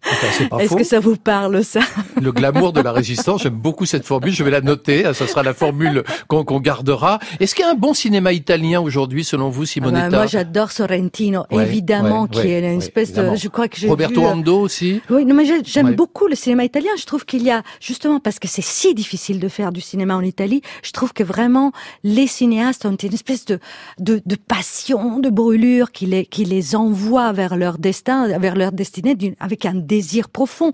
[0.59, 1.81] Est-ce que ça vous parle ça
[2.21, 5.27] Le glamour de la résistance, j'aime beaucoup cette formule, je vais la noter, hein, ça
[5.27, 7.19] sera la formule qu'on gardera.
[7.39, 10.25] Est-ce qu'il y a un bon cinéma italien aujourd'hui, selon vous, Ah Simonetta bah, Moi,
[10.27, 13.35] j'adore Sorrentino, Ouais, évidemment, ouais, qui ouais, est une espèce de.
[13.35, 16.27] Je crois que j'ai Roberto vu, euh, Ando aussi Oui, non, mais j'ai- j'aime beaucoup
[16.27, 16.91] le cinéma italien.
[16.97, 20.15] Je trouve qu'il y a, justement, parce que c'est si difficile de faire du cinéma
[20.15, 21.71] en Italie, je trouve que vraiment,
[22.03, 23.59] les cinéastes ont une espèce de,
[23.99, 28.71] de, de passion, de brûlure qui les, qui les envoie vers leur destin, vers leur
[28.71, 30.71] destinée avec un désir profond.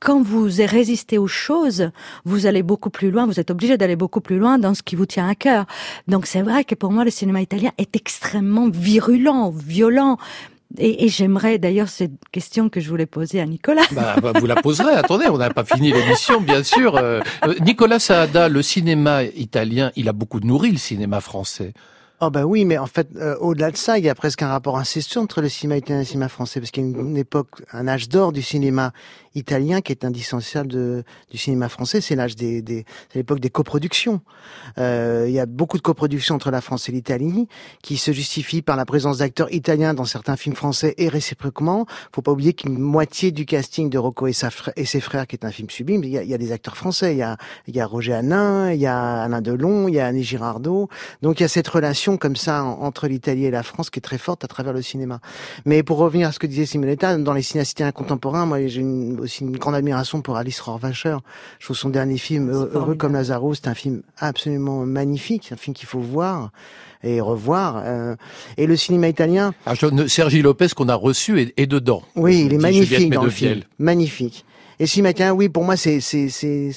[0.00, 1.90] Quand vous résistez aux choses,
[2.24, 4.96] vous allez beaucoup plus loin, vous êtes obligé d'aller beaucoup plus loin dans ce qui
[4.96, 5.66] vous tient à cœur.
[6.06, 10.18] Donc c'est vrai que pour moi, le cinéma italien est extrêmement virulent, violent.
[10.76, 13.84] Et, et j'aimerais d'ailleurs cette question que je voulais poser à Nicolas.
[13.92, 16.96] bah, bah, Vous la poserez, attendez, on n'a pas fini l'émission, bien sûr.
[16.96, 21.72] Euh, euh, Nicolas Saada, le cinéma italien, il a beaucoup nourri le cinéma français.
[22.20, 24.48] Oh bah oui, mais en fait, euh, au-delà de ça, il y a presque un
[24.48, 27.10] rapport incestueux entre le cinéma italien et le cinéma français, parce qu'il y a une,
[27.10, 28.92] une époque, un âge d'or du cinéma
[29.38, 30.68] italien qui est indissociable
[31.30, 32.00] du cinéma français.
[32.00, 34.20] C'est l'âge des, l'époque des coproductions.
[34.78, 37.48] Euh, il y a beaucoup de coproductions entre la France et l'Italie
[37.82, 41.86] qui se justifient par la présence d'acteurs italiens dans certains films français et réciproquement.
[42.14, 45.50] Faut pas oublier qu'une moitié du casting de Rocco et, ses frères, qui est un
[45.50, 47.14] film sublime, il y a, des acteurs français.
[47.14, 50.88] Il y a, Roger Hanin, il y a Alain Delon, il y a Annie Girardot.
[51.22, 53.98] Donc il y a cette relation comme ça en- entre l'Italie et la France qui
[53.98, 55.20] est très forte à travers le cinéma.
[55.64, 59.26] Mais pour revenir à ce que disait Simonetta, dans les cinéastes contemporains, moi j'ai une-
[59.28, 61.16] aussi une grande admiration pour Alice Rohrwacher.
[61.58, 65.56] Je trouve son dernier film, Heureux Heureux comme Lazaro, c'est un film absolument magnifique, un
[65.56, 66.50] film qu'il faut voir
[67.04, 67.82] et revoir.
[67.84, 68.16] euh,
[68.56, 69.74] et le cinéma italien, Ah,
[70.08, 72.02] Sergi Lopez qu'on a reçu est, est dedans.
[72.16, 73.60] oui, il est magnifique dans le film.
[73.78, 74.44] Magnifique.
[74.80, 76.70] Et cinéma italien, oui, pour moi, c'est c'est c'est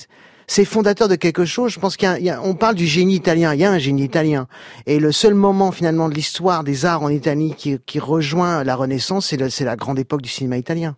[0.48, 1.72] c'est fondateur de quelque chose.
[1.72, 3.54] Je pense qu'il y a- il y a, on parle du génie italien.
[3.54, 4.48] Il y a un génie italien.
[4.86, 8.76] Et le seul moment finalement de l'histoire des arts en Italie qui, qui rejoint la
[8.76, 10.98] Renaissance, c'est la grande époque du cinéma italien.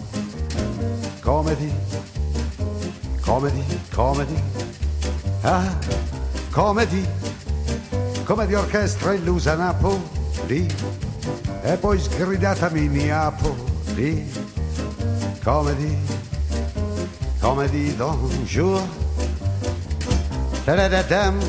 [1.21, 1.71] Comedy,
[3.21, 4.41] comedy, comedy,
[5.43, 5.77] ah,
[6.51, 7.05] comedy,
[8.25, 10.65] comedy orchestra illusa Napoli,
[11.63, 14.25] e poi sgridata Minneapoli,
[15.43, 15.95] comedy,
[17.39, 18.81] comedy don't jour.
[20.65, 21.39] Ta-da-da-dam,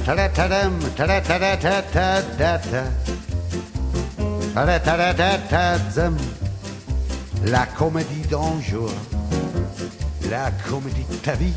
[10.33, 11.53] la comédie de ta vie.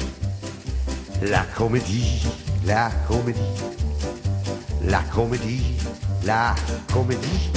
[1.22, 2.22] La comédie,
[2.66, 3.40] la comédie,
[4.84, 5.78] la comédie,
[6.26, 6.54] la
[6.92, 7.52] comédie.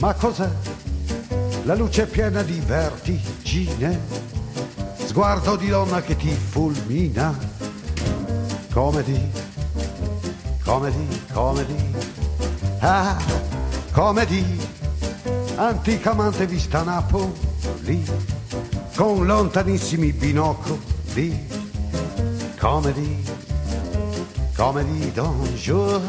[0.00, 0.48] Ma cos'è?
[1.64, 4.00] La luce piena di vertigine,
[5.04, 7.38] sguardo di donna che ti fulmina.
[8.72, 9.30] Comedy,
[10.64, 11.94] comedy, comedy,
[12.78, 13.14] ah,
[13.92, 14.58] comedy,
[15.56, 18.02] anticamente vista a Napoli,
[18.96, 21.46] con lontanissimi binocoli.
[22.58, 23.22] Comedy,
[24.56, 26.00] comedy d'un jour.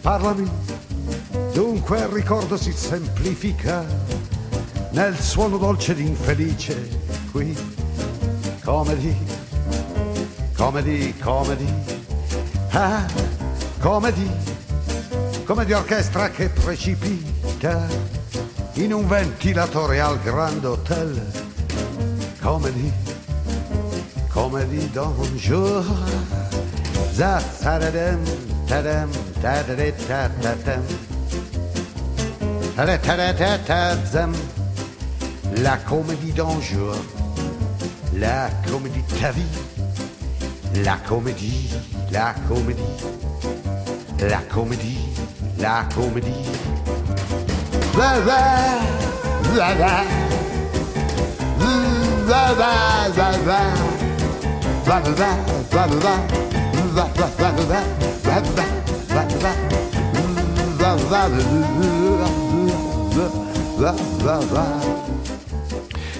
[0.00, 0.48] Parlami,
[1.52, 3.84] dunque il ricordo si semplifica
[4.92, 6.88] nel suono dolce ed infelice
[7.30, 7.54] qui
[8.64, 9.14] comedy,
[10.56, 11.74] comedy, comedy,
[12.70, 13.04] ah,
[13.80, 14.55] comedy,
[15.46, 17.86] comedy orchestra che precipita
[18.74, 21.24] in un ventilatore al Grand Hotel,
[22.42, 22.92] comedy,
[24.28, 25.84] comedy d'un jour,
[27.12, 28.20] za tadadem,
[28.66, 29.08] tadam,
[29.40, 30.82] tadadetatatam,
[32.74, 34.34] tadatatatazam,
[35.62, 36.94] la comédie d'un jour
[38.18, 39.42] la comédie de ta vie,
[40.84, 41.70] la comédie,
[42.10, 42.82] la comédie,
[44.20, 45.15] la comédie,
[45.66, 46.30] la comédie.
[47.96, 48.40] Va va,
[49.56, 50.04] va va, va
[52.28, 53.60] va, va va,
[55.66, 57.62] va va, va va, va va, va
[62.96, 65.05] va, va va, va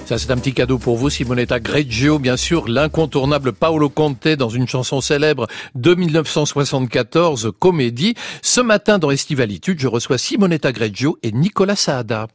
[0.07, 4.47] Ça, c'est un petit cadeau pour vous, Simonetta Greggio, bien sûr, l'incontournable Paolo Conte dans
[4.47, 8.15] une chanson célèbre de 1974, Comédie.
[8.41, 12.27] Ce matin, dans Estivalitude, je reçois Simonetta Greggio et Nicolas Saada.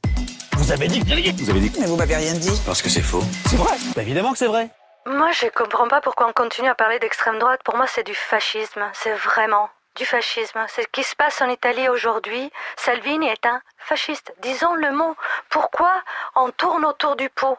[0.58, 2.52] Vous avez dit que Vous avez dit Mais vous m'avez rien dit.
[2.66, 3.24] Parce que c'est faux.
[3.46, 3.72] C'est vrai.
[3.96, 4.68] Bah, évidemment que c'est vrai.
[5.06, 7.60] Moi, je comprends pas pourquoi on continue à parler d'extrême droite.
[7.64, 8.82] Pour moi, c'est du fascisme.
[8.92, 10.58] C'est vraiment du fascisme.
[10.68, 12.50] C'est ce qui se passe en Italie aujourd'hui.
[12.76, 14.32] Salvini est un fasciste.
[14.42, 15.14] Disons le mot.
[15.50, 15.92] Pourquoi
[16.36, 17.56] on tourne autour du pot?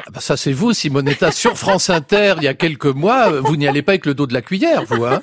[0.00, 3.28] Ah bah ça, c'est vous, Simonetta, sur France Inter, il y a quelques mois.
[3.40, 5.22] Vous n'y allez pas avec le dos de la cuillère, vous, hein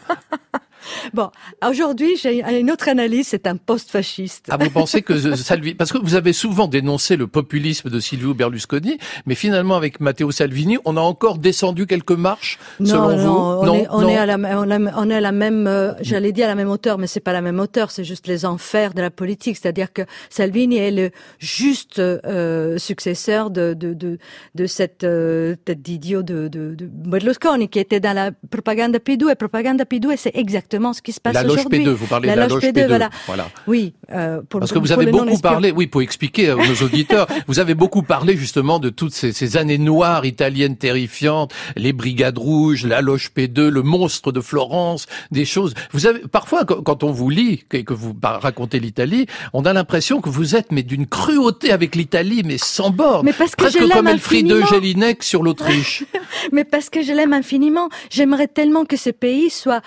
[1.13, 1.29] Bon,
[1.67, 4.47] aujourd'hui, j'ai une autre analyse, c'est un post-fasciste.
[4.49, 8.33] Ah, vous pensez que Salvini, parce que vous avez souvent dénoncé le populisme de Silvio
[8.33, 13.39] Berlusconi, mais finalement avec Matteo Salvini, on a encore descendu quelques marches, selon non, vous?
[13.61, 14.09] on Non, est, on non.
[14.09, 16.55] est à la, on, a- on est à la même, euh, j'allais dire à la
[16.55, 19.57] même hauteur, mais c'est pas la même hauteur, c'est juste les enfers de la politique.
[19.57, 24.17] C'est-à-dire que Salvini est le juste euh, successeur de de de,
[24.55, 29.31] de cette euh, tête d'idiot de, de, de Berlusconi qui était dans la propagande P2
[29.31, 31.85] et propagande P2 et c'est exactement ce qui se passe La loge aujourd'hui.
[31.85, 33.09] P2, vous parlez la de la loge loge P2, P2, voilà.
[33.27, 33.49] voilà.
[33.67, 36.75] Oui, euh, pour Parce le- que vous avez beaucoup parlé, oui, pour expliquer à nos
[36.85, 41.93] auditeurs, vous avez beaucoup parlé justement de toutes ces, ces années noires italiennes terrifiantes, les
[41.93, 45.73] brigades rouges, la loge P2, le monstre de Florence, des choses.
[45.91, 50.21] Vous avez parfois quand on vous lit et que vous racontez l'Italie, on a l'impression
[50.21, 53.25] que vous êtes mais d'une cruauté avec l'Italie, mais sans borne.
[53.25, 54.65] Mais parce que Presque je l'aime comme Elfriede.
[54.69, 56.03] Jelinek sur l'Autriche.
[56.51, 57.89] Mais parce que je l'aime infiniment.
[58.09, 59.81] J'aimerais tellement que ce pays soit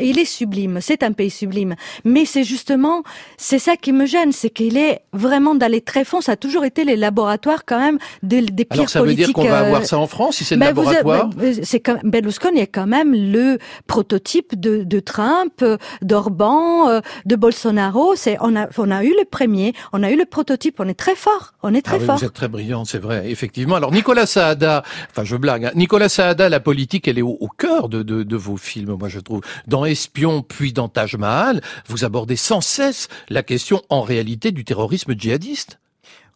[0.00, 3.02] il est sublime, c'est un pays sublime, mais c'est justement,
[3.38, 6.20] c'est ça qui me gêne, c'est qu'il est vraiment dans les tréfonds.
[6.20, 9.32] Ça a toujours été les laboratoires quand même des, des pires Alors ça veut dire
[9.32, 11.98] qu'on va euh, avoir ça en France si c'est le ben, laboratoire ben, c'est quand
[12.04, 18.14] Berlusconi est quand même le prototype de, de Trump, euh, d'Orban, euh, de Bolsonaro.
[18.16, 20.78] C'est on a on a eu le premier, on a eu le prototype.
[20.78, 22.18] On est très fort, on est très Ah oui, fort.
[22.18, 23.76] vous êtes très brillant, c'est vrai, effectivement.
[23.76, 25.72] Alors Nicolas Saada, enfin je blague, hein.
[25.74, 29.08] Nicolas Saada, la politique, elle est au, au cœur de, de, de vos films, moi
[29.08, 29.40] je trouve.
[29.70, 34.64] Dans Espion, puis dans Taj Mahal, vous abordez sans cesse la question en réalité du
[34.64, 35.78] terrorisme djihadiste.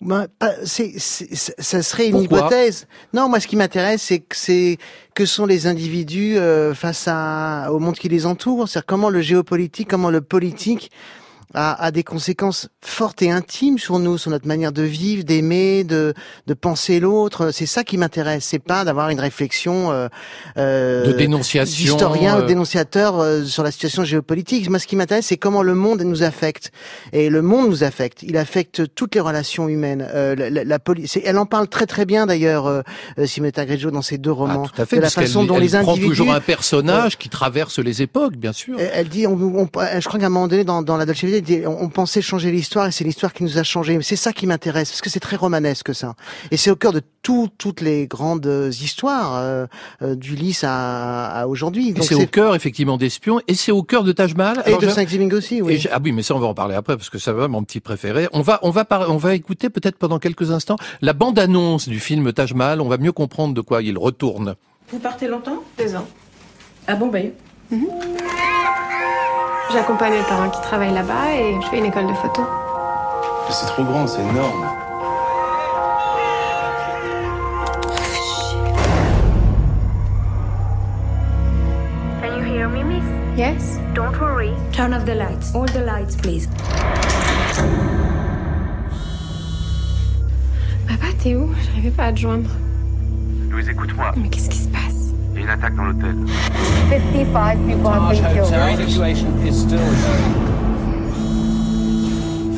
[0.00, 0.26] Ben,
[0.64, 2.38] c'est, c'est- c'est- ça serait une Pourquoi?
[2.38, 2.86] hypothèse.
[3.12, 4.78] Non, moi, ce qui m'intéresse, c'est que c'est
[5.14, 8.68] que sont les individus euh, face à, au monde qui les entoure.
[8.68, 10.90] C'est-à-dire comment le géopolitique, comment le politique
[11.52, 15.84] a, a des conséquences fortes et intimes sur nous, sur notre manière de vivre, d'aimer,
[15.84, 16.14] de,
[16.46, 17.50] de penser l'autre.
[17.52, 18.44] C'est ça qui m'intéresse.
[18.44, 20.08] C'est pas d'avoir une réflexion euh,
[20.56, 24.68] euh, De dénonciation, d'historien euh, ou dénonciateur euh, sur la situation géopolitique.
[24.70, 26.70] Moi, ce qui m'intéresse, c'est comment le monde nous affecte.
[27.12, 28.22] Et le monde nous affecte.
[28.22, 30.06] Il affecte toutes les relations humaines.
[30.14, 32.82] Euh, la, la, la poli- c'est- elle en parle très très bien d'ailleurs, euh,
[33.18, 34.64] euh, Simonetta Greggio, dans ses deux romans.
[34.66, 36.08] Ah, Tout à fait, de la façon dont elle les prend individus.
[36.08, 38.76] toujours un personnage qui traverse les époques, bien sûr.
[38.78, 39.68] Elle elle dit, on, on-
[40.00, 41.24] je crois qu'à un moment donné, dans, dans la Dolce
[41.66, 43.96] On, pensait changer l'histoire et c'est l'histoire qui nous a changé.
[43.96, 46.14] Mais c'est ça qui m'intéresse parce que c'est très romanesque ça.
[46.50, 49.66] Et c'est au cœur de tout, toutes les grandes histoires euh,
[50.02, 51.94] euh, d'Ulysse à, à aujourd'hui.
[52.02, 54.62] C'est au cœur effectivement d'Espion, et c'est au cœur de Taj Mahal.
[54.66, 55.78] et de Thanksgiving aussi, oui.
[55.78, 57.62] j'ai- ah oui, mais ça on va en parler après parce que ça va mon
[57.64, 58.28] petit préféré.
[58.32, 61.88] On va on va par- on va écouter peut-être pendant quelques instants la bande annonce
[61.88, 62.80] du film Taj Mahal.
[62.80, 64.54] On va mieux comprendre de quoi il retourne.
[64.90, 65.62] Vous partez longtemps?
[65.78, 66.06] Deux ans.
[66.86, 67.32] À Bombay
[69.74, 72.42] J'accompagne mes parents qui travaillent là-bas et je fais une école de photo.
[73.50, 74.68] C'est trop grand, c'est énorme.
[82.22, 83.04] Can you hear me, miss?
[83.36, 83.80] Yes?
[83.94, 84.52] Don't worry.
[84.70, 85.52] Turn off the lights.
[85.56, 86.48] All the lights, please.
[90.86, 91.52] Papa, t'es où?
[91.64, 92.50] J'arrivais pas à te joindre.
[93.50, 94.12] Louise, écoute-moi.
[94.16, 95.03] Mais qu'est-ce qui se passe?
[95.44, 96.16] Une attaque dans l'hôtel.
[96.88, 98.88] 55 people have been killed.
[98.88, 99.78] situation is still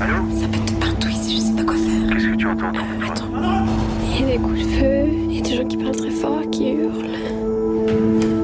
[0.00, 2.10] Allô Ça pète de partout ici, je sais pas quoi faire.
[2.12, 2.84] Qu'est-ce que tu entends toi
[4.04, 6.10] Il y a des coups de feu, il y a des gens qui parlent très
[6.10, 8.35] fort, qui hurlent.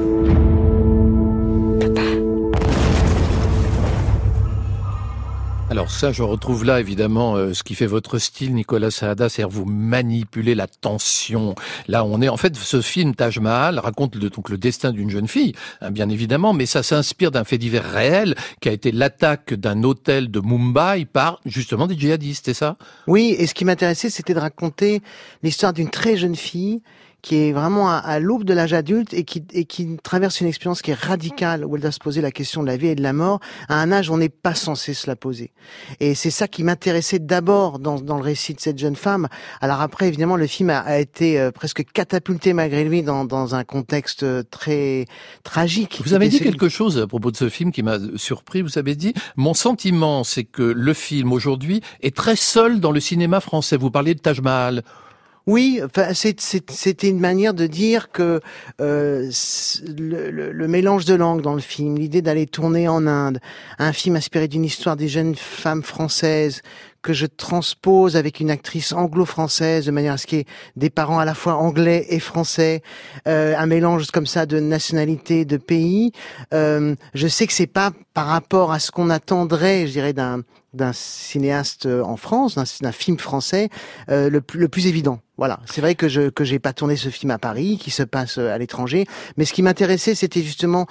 [5.83, 9.53] Alors ça, je retrouve là évidemment euh, ce qui fait votre style, Nicolas Saada, c'est-à-dire
[9.53, 11.55] vous manipuler la tension.
[11.89, 15.09] Là, on est en fait ce film Taj Mahal raconte le, donc le destin d'une
[15.09, 18.93] jeune fille, hein, bien évidemment, mais ça s'inspire d'un fait divers réel qui a été
[18.93, 22.77] l'attaque d'un hôtel de Mumbai par justement des djihadistes, c'est ça?
[23.07, 25.01] Oui, et ce qui m'intéressait, c'était de raconter
[25.43, 26.81] l'histoire d'une très jeune fille
[27.23, 30.47] qui est vraiment à, à l'aube de l'âge adulte et qui, et qui traverse une
[30.47, 32.95] expérience qui est radicale, où elle doit se poser la question de la vie et
[32.95, 35.51] de la mort, à un âge où on n'est pas censé se la poser.
[36.01, 39.29] Et c'est ça qui m'intéressait d'abord dans, dans le récit de cette jeune femme.
[39.61, 43.55] Alors après, évidemment, le film a, a été euh, presque catapulté malgré lui dans, dans
[43.55, 45.05] un contexte euh, très
[45.43, 46.01] tragique.
[46.05, 48.61] Vous avez dit celui- quelque chose à propos de ce film qui m'a surpris.
[48.61, 52.99] Vous avez dit, mon sentiment, c'est que le film aujourd'hui est très seul dans le
[52.99, 53.77] cinéma français.
[53.77, 54.83] Vous parliez de Taj Mahal.
[55.45, 55.81] Oui,
[56.37, 58.39] c'était une manière de dire que
[58.79, 59.29] euh,
[59.97, 63.39] le, le- le mélange de langues dans le film, l'idée d'aller tourner en Inde,
[63.77, 66.61] un film inspiré d'une histoire des jeunes femmes françaises
[67.01, 70.45] que je transpose avec une actrice anglo-française de manière à ce qu'il y ait
[70.77, 72.81] des parents à la fois anglais et français,
[73.27, 76.13] euh, un mélange comme ça de nationalités, de pays.
[76.53, 80.43] Euh, je sais que c'est pas par rapport à ce qu'on attendrait, je dirais, d'un
[80.73, 83.69] d'un cinéaste euh, en France, d'un film français,
[84.09, 85.19] euh, le, le plus évident.
[85.37, 88.03] Voilà, c'est vrai que je que j'ai pas tourné ce film à Paris, qui se
[88.03, 90.85] passe euh, à l'étranger, mais ce qui m'intéressait, c'était justement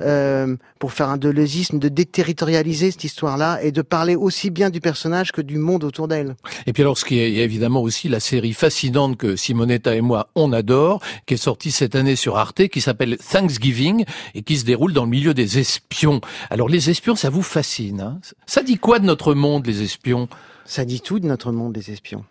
[0.00, 4.80] euh, pour faire un deleuzisme, de déterritorialiser cette histoire-là et de parler aussi bien du
[4.80, 6.36] personnage que du monde autour d'elle.
[6.68, 10.30] Et puis alors, ce qui est évidemment aussi la série fascinante que Simonetta et moi
[10.36, 14.04] on adore, qui est sortie cette année sur Arte, qui s'appelle Thanksgiving
[14.36, 16.20] et qui se déroule dans le milieu des espions.
[16.50, 18.20] Alors les espions, ça vous fascine hein?
[18.46, 20.28] Ça dit quoi de notre monde, les espions
[20.64, 22.24] Ça dit tout de notre monde des espions.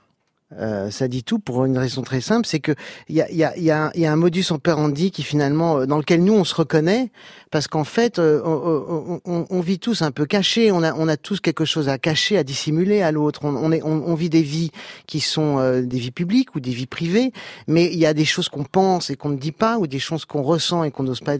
[0.53, 2.73] Euh, ça dit tout pour une raison très simple, c'est que
[3.09, 6.45] il y, a, y a un modus operandi qui finalement euh, dans lequel nous on
[6.45, 7.11] se reconnaît
[7.51, 11.07] parce qu'en fait euh, on, on, on, vit tous un peu cachés, on a, on
[11.07, 13.41] a tous quelque chose à cacher, à dissimuler à l'autre.
[13.43, 14.71] On, est, on, vit des vies
[15.05, 17.31] qui sont euh, des vies publiques ou des vies privées,
[17.67, 19.99] mais il y a des choses qu'on pense et qu'on ne dit pas ou des
[19.99, 21.37] choses qu'on ressent et qu'on n'ose pas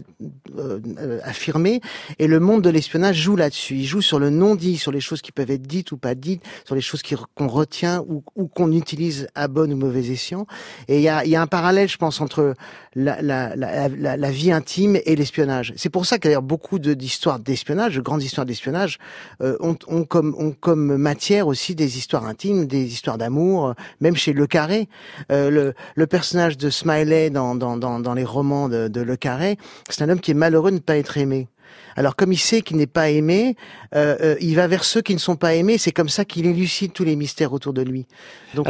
[0.58, 1.80] euh, affirmer.
[2.18, 3.76] Et le monde de l'espionnage joue là-dessus.
[3.76, 6.42] Il joue sur le non-dit, sur les choses qui peuvent être dites ou pas dites,
[6.64, 7.02] sur les choses
[7.34, 10.46] qu'on retient ou, ou qu'on utilise à bon ou mauvais escient.
[10.88, 12.54] Et il y a, y a, un parallèle, je pense, entre
[12.94, 15.72] la, la, la vie intime et l'espionnage.
[15.76, 18.98] C'est pour ça qu'il beaucoup d'histoires d'espionnage, de grandes histoires d'espionnage,
[19.42, 24.14] euh, ont, ont, comme, ont comme matière aussi des histoires intimes, des histoires d'amour, même
[24.14, 24.88] chez Le Carré.
[25.32, 29.16] Euh, le, le, personnage de Smiley dans, dans, dans, dans les romans de, de Le
[29.16, 29.58] Carré,
[29.90, 31.48] c'est un homme qui est malheureux de ne pas être aimé.
[31.96, 33.56] Alors comme il sait qu'il n'est pas aimé,
[33.96, 35.78] euh, euh, il va vers ceux qui ne sont pas aimés.
[35.78, 38.06] C'est comme ça qu'il élucide tous les mystères autour de lui.
[38.54, 38.68] Donc...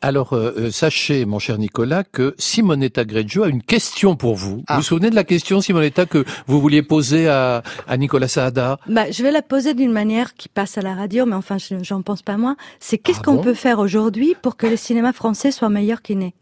[0.00, 4.62] alors euh, sachez, mon cher Nicolas, que Simonetta Greggio a une question pour vous.
[4.66, 4.74] Ah.
[4.74, 8.78] Vous vous souvenez de la question, Simonetta, que vous vouliez poser à, à Nicolas Saada?
[8.88, 12.02] Bah, Je vais la poser d'une manière qui passe à la radio, mais enfin, j'en
[12.02, 12.56] pense pas moins.
[12.80, 13.42] C'est qu'est-ce ah qu'on bon?
[13.42, 16.34] peut faire aujourd'hui pour que le cinéma français soit meilleur qu'il n'est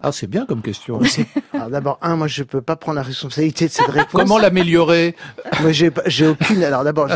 [0.00, 1.00] ah, c'est bien comme question.
[1.52, 4.12] Alors d'abord, un, moi je peux pas prendre la responsabilité de cette réponse.
[4.12, 5.16] Comment l'améliorer?
[5.60, 6.62] Moi j'ai j'ai aucune.
[6.62, 7.08] Alors d'abord,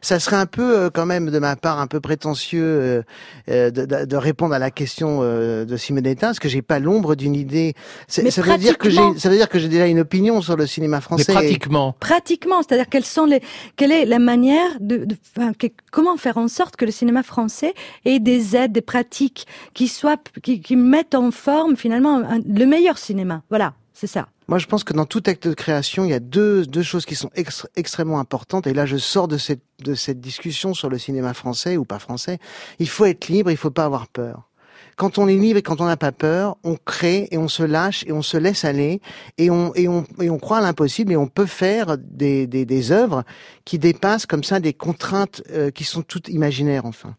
[0.00, 3.70] ça serait un peu euh, quand même de ma part un peu prétentieux euh, de,
[3.70, 7.36] de, de, répondre à la question euh, de Simonetta, parce que j'ai pas l'ombre d'une
[7.36, 7.74] idée.
[8.08, 10.66] Ça veut dire que j'ai ça veut dire que j'ai déjà une opinion sur le
[10.66, 11.26] cinéma français.
[11.28, 11.90] Mais pratiquement.
[11.90, 12.00] Et...
[12.00, 13.42] Pratiquement, c'est-à-dire quelles sont les
[13.76, 17.22] quelle est la manière de, de enfin, que, comment faire en sorte que le cinéma
[17.22, 22.64] français ait des aides, des pratiques qui soient qui, qui mettent en forme finalement le
[22.64, 23.42] meilleur cinéma.
[23.50, 24.28] Voilà, c'est ça.
[24.46, 27.06] Moi, je pense que dans tout acte de création, il y a deux, deux choses
[27.06, 28.66] qui sont ex extrêmement importantes.
[28.66, 31.98] Et là, je sors de cette, de cette discussion sur le cinéma français ou pas
[31.98, 32.38] français.
[32.78, 34.50] Il faut être libre, il faut pas avoir peur.
[34.96, 37.62] Quand on est libre et quand on n'a pas peur, on crée et on se
[37.62, 39.00] lâche et on se laisse aller
[39.38, 42.64] et on, et on, et on croit à l'impossible et on peut faire des, des,
[42.64, 43.24] des œuvres
[43.64, 47.16] qui dépassent comme ça des contraintes euh, qui sont toutes imaginaires, enfin.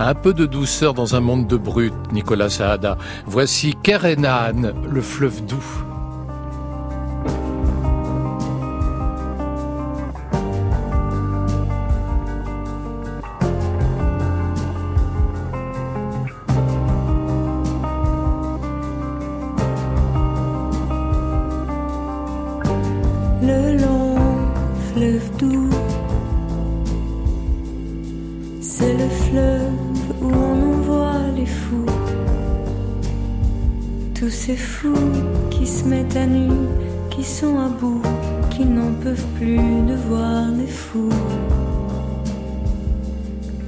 [0.00, 2.96] Un peu de douceur dans un monde de brut, Nicolas Saada.
[3.26, 5.97] Voici Kerenan, le fleuve doux.
[35.88, 36.50] Mettent à nu,
[37.10, 38.02] qui sont à bout,
[38.50, 41.08] qui n'en peuvent plus de voir les fous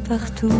[0.08, 0.52] partout.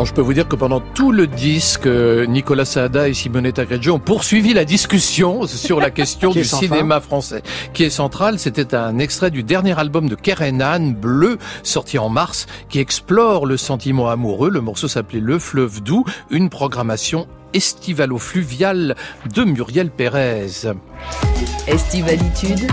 [0.00, 3.66] Alors je peux vous dire que pendant tout le disque, euh, Nicolas Saada et Simonetta
[3.66, 7.42] Greggio ont poursuivi la discussion sur la question du cinéma français,
[7.74, 8.38] qui est centrale.
[8.38, 13.58] C'était un extrait du dernier album de Kerenan, Bleu, sorti en mars, qui explore le
[13.58, 14.48] sentiment amoureux.
[14.48, 18.96] Le morceau s'appelait Le fleuve doux, une programmation estivalo-fluviale
[19.34, 20.72] de Muriel Pérez.
[21.66, 22.70] Estivalitude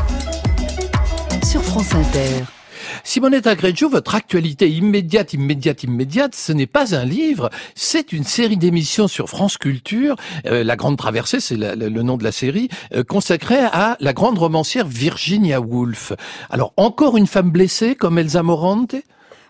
[1.44, 2.57] sur France Inter.
[3.04, 8.58] Simonetta Greggio, votre actualité immédiate, immédiate, immédiate, ce n'est pas un livre, c'est une série
[8.58, 10.16] d'émissions sur France Culture.
[10.46, 14.38] Euh, la Grande Traversée, c'est le, nom de la série, euh, consacrée à la grande
[14.38, 16.14] romancière Virginia Woolf.
[16.50, 18.96] Alors, encore une femme blessée comme Elsa Morante?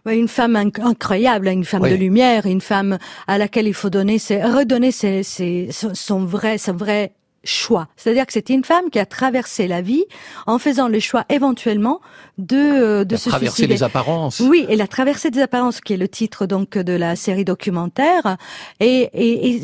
[0.05, 1.91] Une femme inc- incroyable, une femme Oui.
[1.91, 6.57] de lumière, une femme à laquelle il faut donner, ses, redonner ses, ses- son, vrai,
[6.57, 7.11] son vrai
[7.43, 7.87] choix.
[7.97, 10.03] C'est-à-dire que c'était une femme qui a traversé la vie
[10.47, 11.99] en faisant le choix éventuellement
[12.37, 13.73] de euh, de Elle a se traversé suicider.
[13.75, 14.39] les apparences.
[14.39, 18.37] Oui, et la traversée des apparences, qui est le titre donc de la série documentaire,
[18.79, 19.61] et, et, et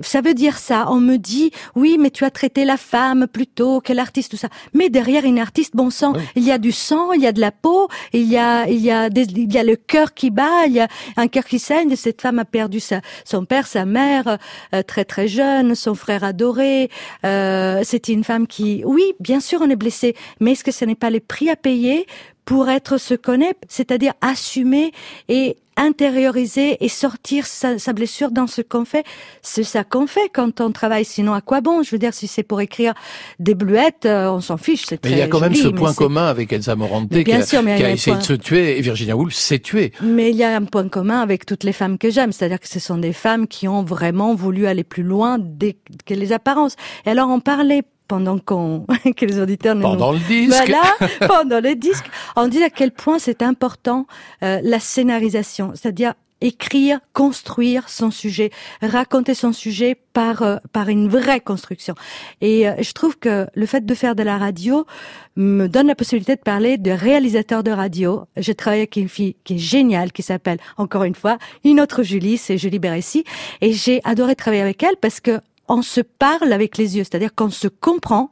[0.00, 0.86] ça veut dire ça.
[0.90, 4.48] On me dit, oui, mais tu as traité la femme plutôt que l'artiste, tout ça.
[4.74, 7.40] Mais derrière une artiste, bon sang, il y a du sang, il y a de
[7.40, 10.30] la peau, il y a, il y a, des, il y a le cœur qui
[10.30, 11.94] bat, il y a un cœur qui saigne.
[11.96, 14.38] Cette femme a perdu sa, son père, sa mère,
[14.74, 16.90] euh, très très jeune, son frère adoré.
[17.24, 20.84] Euh, C'était une femme qui, oui, bien sûr, on est blessé, mais est-ce que ce
[20.84, 22.06] n'est pas les prix à payer
[22.44, 24.92] pour être ce qu'on est, c'est-à-dire assumer
[25.28, 29.04] et intérioriser et sortir sa, sa blessure dans ce qu'on fait.
[29.42, 31.04] C'est ça qu'on fait quand on travaille.
[31.04, 31.82] Sinon, à quoi bon?
[31.82, 32.94] Je veux dire, si c'est pour écrire
[33.40, 34.86] des bluettes, euh, on s'en fiche.
[34.90, 37.44] Mais il y a quand même joli, ce point commun avec Elsa Morante qui a,
[37.44, 39.92] sûr, qui essayé point- de se tuer et Virginia Woolf s'est tuée.
[40.02, 42.68] Mais il y a un point commun avec toutes les femmes que j'aime, c'est-à-dire que
[42.68, 46.76] ce sont des femmes qui ont vraiment voulu aller plus loin des- que les apparences.
[47.04, 48.86] Et alors on parlait pendant qu'on
[49.16, 50.50] que les auditeurs ne Pendant nous- le disque.
[50.56, 50.82] voilà
[51.28, 54.06] pendant le disque on dit à quel point c'est important
[54.42, 58.50] euh, la scénarisation c'est-à-dire écrire, construire son sujet,
[58.82, 61.94] raconter son sujet par euh, par une vraie construction.
[62.42, 64.84] Et euh, je trouve que le fait de faire de la radio
[65.36, 68.26] me donne la possibilité de parler de réalisateur de radio.
[68.36, 72.02] J'ai travaillé avec une fille qui est géniale, qui s'appelle encore une fois une autre
[72.02, 73.24] Julie, c'est Julie Bérécy,
[73.62, 77.34] et j'ai adoré travailler avec elle parce que on se parle avec les yeux, c'est-à-dire
[77.34, 78.30] qu'on se comprend.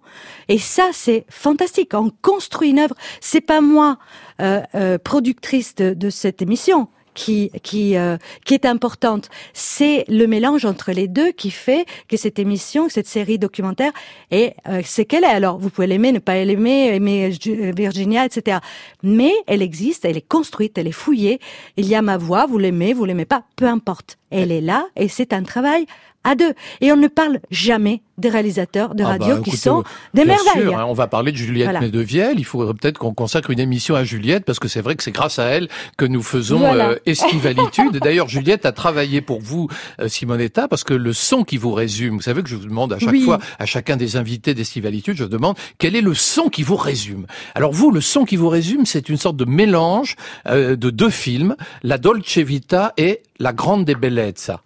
[0.49, 1.93] Et ça, c'est fantastique.
[1.95, 2.95] On construit une œuvre.
[3.21, 3.99] C'est pas moi,
[4.41, 9.31] euh, euh, productrice de, de cette émission, qui qui euh, qui est importante.
[9.53, 13.93] C'est le mélange entre les deux qui fait que cette émission, cette série documentaire,
[14.31, 15.29] est euh, c'est qu'elle est.
[15.29, 17.31] Alors, vous pouvez l'aimer, ne pas l'aimer, aimer
[17.75, 18.59] Virginia, etc.
[19.03, 21.41] Mais elle existe, elle est construite, elle est fouillée.
[21.77, 24.19] Il y a ma voix, vous l'aimez, vous l'aimez pas, peu importe.
[24.31, 25.87] Elle est là et c'est un travail
[26.25, 26.53] à deux.
[26.81, 29.83] Et on ne parle jamais des réalisateurs de Ah radio bah, qui sont
[30.15, 30.63] des bien merveilles.
[30.71, 31.81] sûr, hein, on va parler de Juliette Voilà.
[31.81, 32.39] Medevielle.
[32.39, 35.11] Il faudrait peut-être qu'on consacre une émission à Juliette parce que c'est vrai que c'est
[35.13, 36.91] grâce à elle que nous faisons Voilà.
[36.91, 37.97] euh, Estivalitude.
[37.97, 39.69] Et D'ailleurs, Juliette a travaillé pour vous,
[40.01, 42.93] euh, Simonetta, parce que le son qui vous résume, vous savez que je vous demande
[42.93, 43.23] à chaque Oui.
[43.23, 47.27] fois, à chacun des invités d'Estivalitude, je demande quel est le son qui vous résume?
[47.57, 50.15] Alors vous, le son qui vous résume, c'est une sorte de mélange
[50.47, 54.61] euh, de deux films, La Dolce Vita et La Grande Bellezza.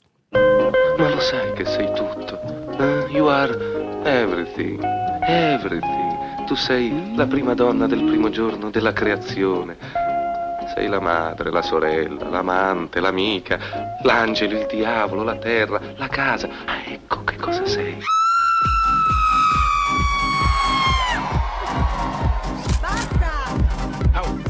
[1.19, 2.39] lo sai che sei tutto?
[2.79, 3.07] Eh?
[3.11, 3.53] You are
[4.05, 4.81] everything,
[5.23, 6.45] everything.
[6.47, 9.77] Tu sei la prima donna del primo giorno della creazione.
[10.75, 13.59] Sei la madre, la sorella, l'amante, l'amica,
[14.03, 16.49] l'angelo, il diavolo, la terra, la casa.
[16.67, 17.99] Ah, ecco che cosa sei.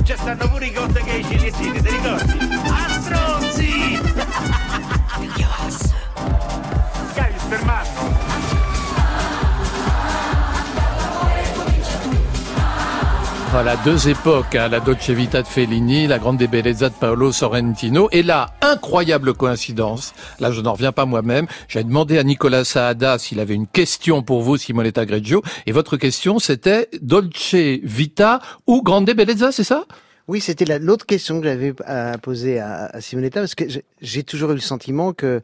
[0.05, 2.33] Stanno pure i cotte che i ciliettini, ti ricordi?
[2.69, 2.87] A!
[5.39, 6.38] Io.
[13.51, 18.09] Voilà, deux époques, hein, la Dolce Vita de Fellini, la Grande Bellezza de Paolo Sorrentino.
[18.13, 23.19] Et là, incroyable coïncidence, là je n'en reviens pas moi-même, j'ai demandé à Nicolas Saada
[23.19, 28.83] s'il avait une question pour vous, Simonetta Greggio, et votre question c'était Dolce Vita ou
[28.83, 29.85] Grande Bellezza, c'est ça?
[30.29, 33.85] Oui, c'était la- l'autre question que j'avais à poser à, à Simonetta, parce que j'ai-
[34.03, 35.41] j'ai toujours eu le sentiment que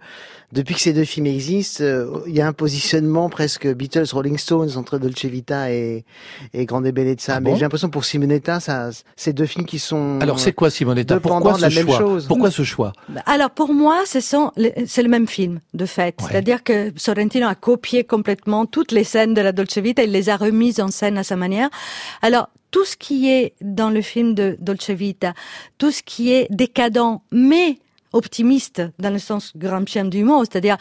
[0.52, 4.36] depuis que ces deux films existent, euh, il y a un positionnement presque Beatles, Rolling
[4.36, 6.04] Stones entre Dolce Vita et,
[6.52, 7.36] et Grande Bellezza.
[7.36, 10.68] Ah Mais j'ai l'impression pour Simonetta, ça, c'est deux films qui sont Alors c'est quoi
[10.68, 11.18] Simonetta?
[11.18, 11.98] Pourquoi de la ce même choix?
[11.98, 12.26] chose.
[12.28, 12.92] Pourquoi ce choix?
[13.24, 16.14] Alors pour moi, ce sont les- c'est le même film de fait.
[16.20, 20.28] C'est-à-dire que Sorrentino a copié complètement toutes les scènes de la Dolce Vita, il les
[20.28, 21.70] a remises en scène à sa manière.
[22.20, 25.32] Alors tout ce qui est dans le film de Dolce Vita,
[25.78, 27.78] tout ce qui est décadent mais
[28.12, 30.76] optimiste dans le sens gramscien du mot, c'est-à-dire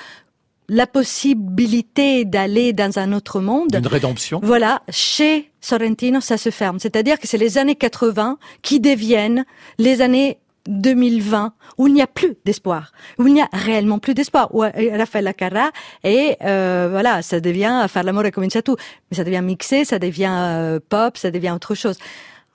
[0.70, 3.76] la possibilité d'aller dans un autre monde.
[3.76, 6.80] Une rédemption Voilà, chez Sorrentino, ça se ferme.
[6.80, 9.46] C'est-à-dire que c'est les années 80 qui deviennent
[9.78, 14.14] les années 2020 où il n'y a plus d'espoir, où il n'y a réellement plus
[14.14, 15.72] d'espoir, où Rafael Carrà
[16.04, 20.32] et euh, voilà, ça devient faire l'amour et tout, mais ça devient mixé, ça devient
[20.32, 21.98] euh, pop, ça devient autre chose.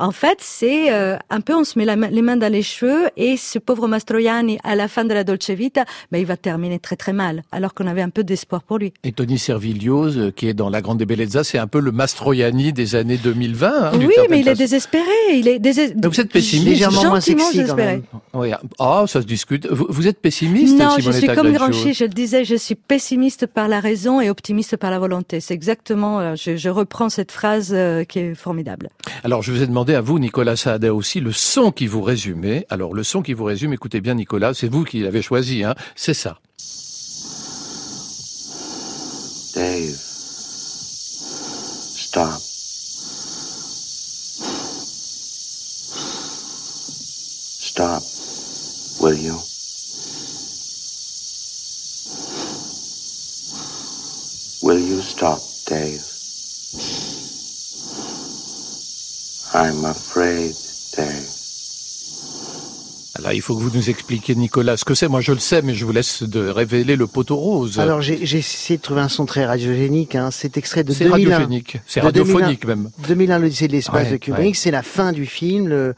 [0.01, 2.62] En fait, c'est euh, un peu on se met la main- les mains dans les
[2.62, 6.36] cheveux et ce pauvre Mastroianni à la fin de la Dolce Vita, ben, il va
[6.36, 8.92] terminer très très mal, alors qu'on avait un peu d'espoir pour lui.
[9.03, 12.72] Et Tony Servilioz, euh, qui est dans La Grande Bellezza, c'est un peu le Mastroianni
[12.72, 13.68] des années 2020.
[13.68, 15.03] hein, oui, mais il est désespéré.
[15.32, 16.01] Il est désespéré.
[16.01, 18.03] Donc vous êtes pessimiste Gentiment désespéré.
[18.34, 19.66] Oui, ah, ça se discute.
[19.66, 23.46] Vous, vous êtes pessimiste Non, je suis comme Gramsci, je le disais, je suis pessimiste
[23.46, 25.40] par la raison et optimiste par la volonté.
[25.40, 28.90] C'est exactement, euh, je, je reprends cette phrase euh, qui est formidable.
[29.24, 32.66] Alors, je vous ai demandé à vous, Nicolas Saada aussi, le son qui vous résumait.
[32.70, 35.74] Alors, le son qui vous résume, écoutez bien, Nicolas, c'est vous qui l'avez choisi, hein.
[35.97, 36.39] C'est ça.
[39.55, 39.97] Dave.
[41.97, 42.41] Stop.
[47.61, 48.03] Stop.
[49.01, 49.39] Will you?
[54.62, 56.07] Will you stop, Dave?
[59.55, 60.53] I'm afraid,
[60.96, 61.34] Dave.
[63.18, 65.09] Alors, il faut que vous nous expliquiez, Nicolas, ce que c'est.
[65.09, 67.80] Moi, je le sais, mais je vous laisse de révéler le poteau rose.
[67.80, 70.14] Alors j'ai essayé de trouver un son très radiogénique.
[70.14, 70.30] Hein.
[70.30, 71.32] C'est extrait de C'est 2001.
[71.34, 71.78] radiogénique.
[71.86, 72.76] C'est De radiophonique 2001.
[72.76, 72.90] même.
[73.09, 74.44] 2001, l'Odyssée de l'espace Ouais, de Kubrick.
[74.46, 74.53] ouais.
[74.55, 75.94] C'est la fin du film, le,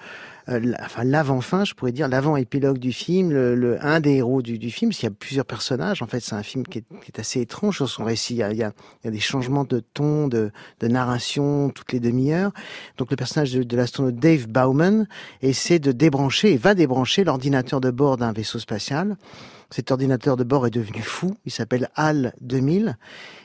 [0.83, 4.71] enfin l'avant-fin, je pourrais dire, l'avant-épilogue du film, le, le- un des héros du, du
[4.71, 4.91] film.
[4.91, 6.03] Qu'il y a plusieurs personnages.
[6.03, 8.35] En fait, c'est un film qui est, qui est assez étrange sur son récit.
[8.35, 8.73] Il y a, il y a-
[9.03, 12.53] il y a des changements de ton, de, de narration toutes les demi-heures.
[12.99, 15.07] Donc le personnage de, de l'astronaute Dave Bauman
[15.43, 19.17] essaie de débrancher et va débrancher l'ordinateur de bord d'un vaisseau spatial.
[19.71, 21.37] Cet ordinateur de bord est devenu fou.
[21.45, 22.97] Il s'appelle HAL 2000.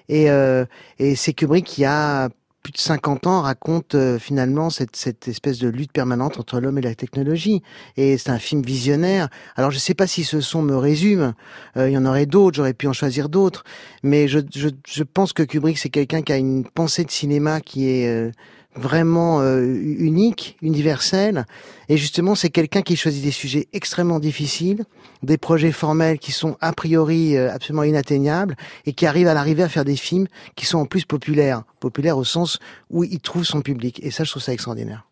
[0.09, 0.65] Et, euh,
[0.97, 2.29] et c'est Kubrick qui a
[2.65, 6.81] plus de 50 ans raconte euh, finalement cette, espèce de lutte permanente entre l'homme et
[6.81, 7.61] la technologie.
[7.95, 9.29] Et c'est un film visionnaire.
[9.55, 11.35] Alors je sais pas si ce son me résume.
[11.77, 12.55] Euh, il y en aurait d'autres.
[12.55, 13.63] J'aurais pu en choisir d'autres.
[14.01, 18.07] Mais je pense que Kubrick c'est quelqu'un qui a une pensée de cinéma qui est
[18.07, 18.31] euh,
[18.75, 21.45] vraiment euh, unique, universelle.
[21.89, 24.85] Et justement, c'est quelqu'un qui choisit des sujets extrêmement difficiles,
[25.23, 28.55] des projets formels qui sont a priori euh, absolument inatteignables,
[28.85, 32.17] et qui arrive à l'arrivée à faire des films qui sont en plus populaires, populaires
[32.17, 32.59] au sens
[32.89, 33.99] où il trouve son public.
[34.03, 35.05] Et ça, je trouve ça extraordinaire.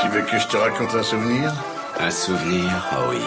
[0.00, 1.54] Tu veux que je te raconte un souvenir?
[2.00, 3.18] Un souvenir Ah oui.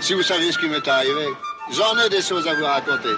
[0.00, 1.26] Si vous saviez ce qui m'est arrivé,
[1.72, 3.14] j'en ai des choses à vous raconter.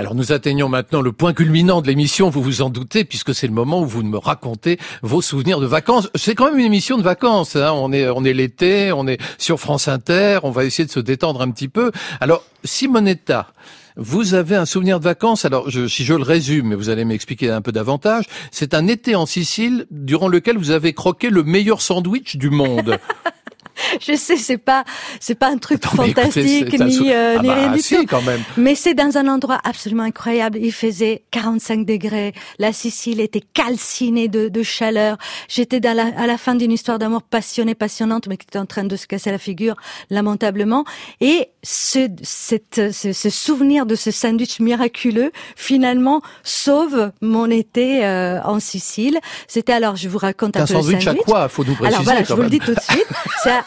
[0.00, 3.46] Alors nous atteignons maintenant le point culminant de l'émission, vous vous en doutez, puisque c'est
[3.46, 6.08] le moment où vous me racontez vos souvenirs de vacances.
[6.14, 7.54] C'est quand même une émission de vacances.
[7.54, 7.70] Hein.
[7.74, 11.00] On est, on est l'été, on est sur France Inter, on va essayer de se
[11.00, 11.92] détendre un petit peu.
[12.18, 13.52] Alors Simonetta,
[13.98, 15.44] vous avez un souvenir de vacances?
[15.44, 19.14] Alors je, si je le résume, vous allez m'expliquer un peu davantage, c'est un été
[19.16, 22.96] en Sicile durant lequel vous avez croqué le meilleur sandwich du monde.
[24.00, 24.84] Je sais, c'est pas,
[25.20, 28.06] c'est pas un truc fantastique ni, euh, Ah ni bah, rien du si, tout.
[28.06, 28.42] quand même.
[28.56, 30.58] Mais c'est dans un endroit absolument incroyable.
[30.60, 32.32] Il faisait 45 degrés.
[32.58, 35.16] La Sicile était calcinée de, de chaleur.
[35.48, 38.66] J'étais dans la, à la fin d'une histoire d'amour passionnée, passionnante, mais qui était en
[38.66, 39.76] train de se casser la figure
[40.10, 40.84] lamentablement.
[41.20, 48.40] Et ce, cette, ce, ce souvenir de ce sandwich miraculeux, finalement, sauve mon été euh,
[48.42, 49.18] en Sicile.
[49.46, 51.94] C'était alors, je vous raconte un, Un peu le sandwich à quoi Faut nous préciser
[51.94, 53.06] Alors voilà, je vous le dis tout de suite.
[53.42, 53.50] C'est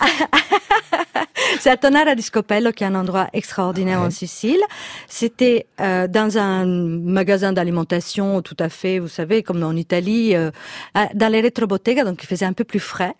[1.60, 4.60] C'est à Tonara di Scopello, qui est un endroit extraordinaire en Sicile.
[5.08, 10.52] C'était euh, dans un magasin d'alimentation tout à fait, vous savez, comme en Italie, euh,
[10.94, 13.14] à- dans les retrobottega, donc il faisait un peu plus frais.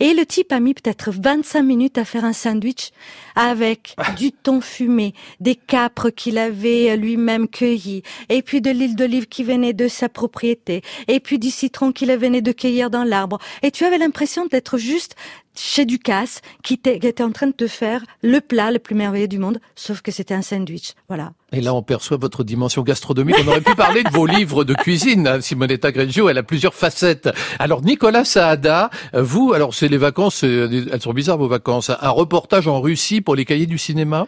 [0.00, 2.90] Et le type a mis peut-être 25 minutes à faire un sandwich
[3.34, 9.26] avec du thon fumé, des capres qu'il avait lui-même cueillis, et puis de l'huile d'olive
[9.26, 13.38] qui venait de sa propriété, et puis du citron qu'il venait de cueillir dans l'arbre.
[13.62, 15.14] Et tu avais l'impression d'être juste
[15.54, 19.38] chez Ducasse qui était, en train de te faire le plat le plus merveilleux du
[19.38, 20.94] monde, sauf que c'était un sandwich.
[21.08, 21.32] Voilà.
[21.52, 23.36] Et là, on perçoit votre dimension gastronomique.
[23.42, 25.26] On aurait pu parler de vos livres de cuisine.
[25.26, 25.40] hein.
[25.40, 27.30] Simonetta Greggio, elle a plusieurs facettes.
[27.58, 31.90] Alors, Nicolas Saada, vous, alors c'est les vacances, euh, elles sont bizarres vos vacances.
[32.00, 34.26] Un reportage en Russie pour les cahiers du cinéma?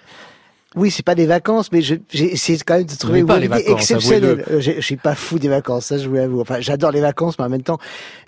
[0.77, 3.49] Oui, c'est pas des vacances, mais j'ai essayé quand même de trouver une les idée
[3.49, 4.45] vacances, exceptionnelle.
[4.61, 6.41] Je je suis pas fou des vacances, ça je vous l'avoue.
[6.41, 7.79] Enfin, j'adore les vacances, mais en même temps,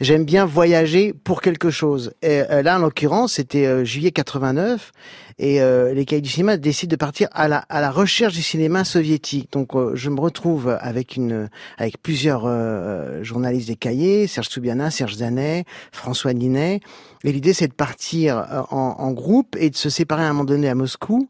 [0.01, 2.13] j'aime bien voyager pour quelque chose.
[2.21, 4.91] Et euh, là, en l'occurrence, c'était euh, juillet 89,
[5.39, 8.43] et euh, les cahiers du cinéma décident de partir à la, à la recherche du
[8.43, 9.53] cinéma soviétique.
[9.53, 14.91] Donc, euh, je me retrouve avec une, avec plusieurs euh, journalistes des cahiers, Serge Soubiana,
[14.91, 16.81] Serge Zanet, François Ninet.
[17.25, 20.33] Et l'idée, c'est de partir euh, en, en groupe et de se séparer à un
[20.33, 21.29] moment donné à Moscou.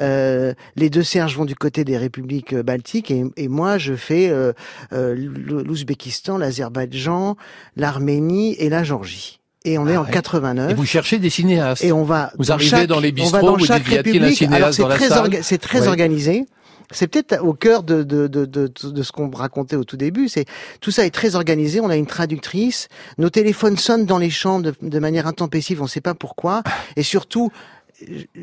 [0.00, 3.94] Euh, les deux Serges vont du côté des républiques euh, baltiques et, et moi, je
[3.94, 4.52] fais euh,
[4.92, 7.36] euh, l'Ou- l'Ouzbékistan, l'Azerbaïdjan,
[7.76, 9.37] l'Arménie et la Géorgie.
[9.64, 10.10] Et on est en ouais.
[10.10, 10.70] 89.
[10.70, 11.82] Et vous cherchez des cinéastes.
[11.84, 13.82] Et on va Vous dans arrivez chaque- dans les on va bistrots, dans vous chaque
[13.84, 14.52] dites, y un.
[14.52, 15.88] Alors, cinéaste dans la salle C'est très Ouais.
[15.88, 16.46] organisé.
[16.90, 20.28] C'est peut-être au cœur de, de, de, de, de ce qu'on racontait au tout début.
[20.30, 20.46] C'est
[20.80, 21.80] tout ça est très organisé.
[21.80, 22.88] On a une traductrice.
[23.18, 25.80] Nos téléphones sonnent dans les chambres de, de manière intempestive.
[25.82, 26.62] On ne sait pas pourquoi.
[26.96, 27.50] Et surtout,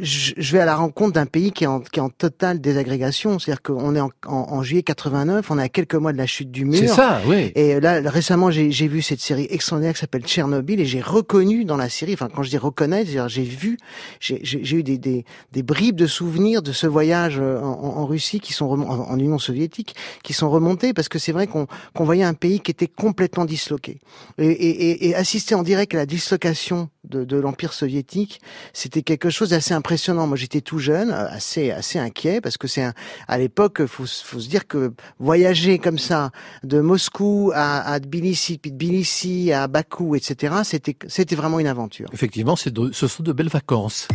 [0.02, 3.40] je, vais à la rencontre d'un pays qui est en, qui est en totale désagrégation.
[3.40, 5.50] C'est-à-dire qu'on est en, en, en juillet 89.
[5.50, 6.80] On est à quelques mois de la chute du mur.
[6.80, 7.52] C'est ça, oui.
[7.56, 11.78] Et là, récemment, j'ai vu cette série extraordinaire qui s'appelle Tchernobyl et j'ai reconnu dans
[11.78, 13.78] la série, enfin, quand je dis reconnaître, c'est-à-dire j'ai vu,
[14.20, 18.54] j'ai eu des, des, des bribes de souvenirs de ce voyage euh, en, Russie qui
[18.54, 22.24] sont en, en Union soviétique, qui sont remontés parce que c'est vrai qu'on qu'on voyait
[22.24, 24.00] un pays qui était complètement disloqué.
[24.38, 28.42] Et, et, et, et assister en direct à la dislocation de, de l'Empire soviétique,
[28.74, 30.28] c'était quelque chose d'assez impressionnant.
[30.28, 32.94] Moi, j'étais tout jeune, euh, assez assez inquiet parce que c'est un-
[33.28, 36.32] à l'époque, faut faut se dire que voyager comme ça
[36.64, 40.56] de Moscou à, à Tbilissi, puis Tbilissi à Bakou, etc.
[40.64, 42.10] C'était c'était vraiment une aventure.
[42.14, 42.70] Effectivement, ce
[43.08, 44.08] sont de belles vacances.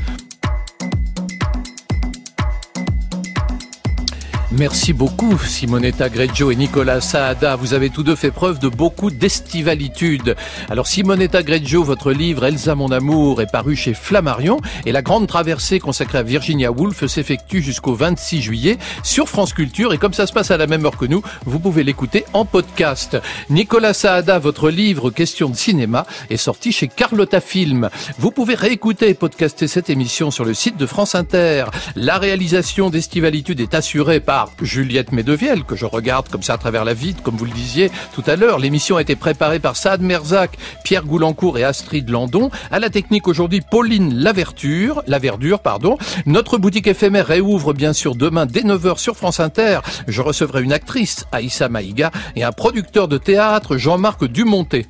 [4.53, 7.55] Merci beaucoup, Simonetta Greggio et Nicolas Saada.
[7.55, 10.35] Vous avez tous deux fait preuve de beaucoup d'estivalitude.
[10.69, 15.29] Alors, Simonetta Greggio, votre livre Elsa, mon amour, est paru chez Flammarion et la grande
[15.29, 19.93] traversée consacrée à Virginia Woolf s'effectue jusqu'au 26 juillet sur France Culture.
[19.93, 22.45] Et comme ça se passe à la même heure que nous, vous pouvez l'écouter en
[22.45, 23.19] podcast.
[23.51, 27.89] Nicolas Saada, votre livre Question de cinéma est sorti chez Carlotta Film.
[28.19, 31.67] Vous pouvez réécouter et podcaster cette émission sur le site de France Inter.
[31.95, 36.85] La réalisation d'Estivalitude est assurée par Juliette Medevielle, que je regarde comme ça à travers
[36.85, 38.59] la vitre, comme vous le disiez tout à l'heure.
[38.59, 42.51] L'émission a été préparée par Saad Merzac, Pierre Goulancourt et Astrid Landon.
[42.71, 45.99] À la technique aujourd'hui, Pauline Laverture, Laverdure, pardon.
[46.27, 49.81] Notre boutique éphémère réouvre bien sûr demain dès 9h sur France Inter.
[50.07, 54.87] Je recevrai une actrice, Aïssa Maïga, et un producteur de théâtre, Jean-Marc Dumonté.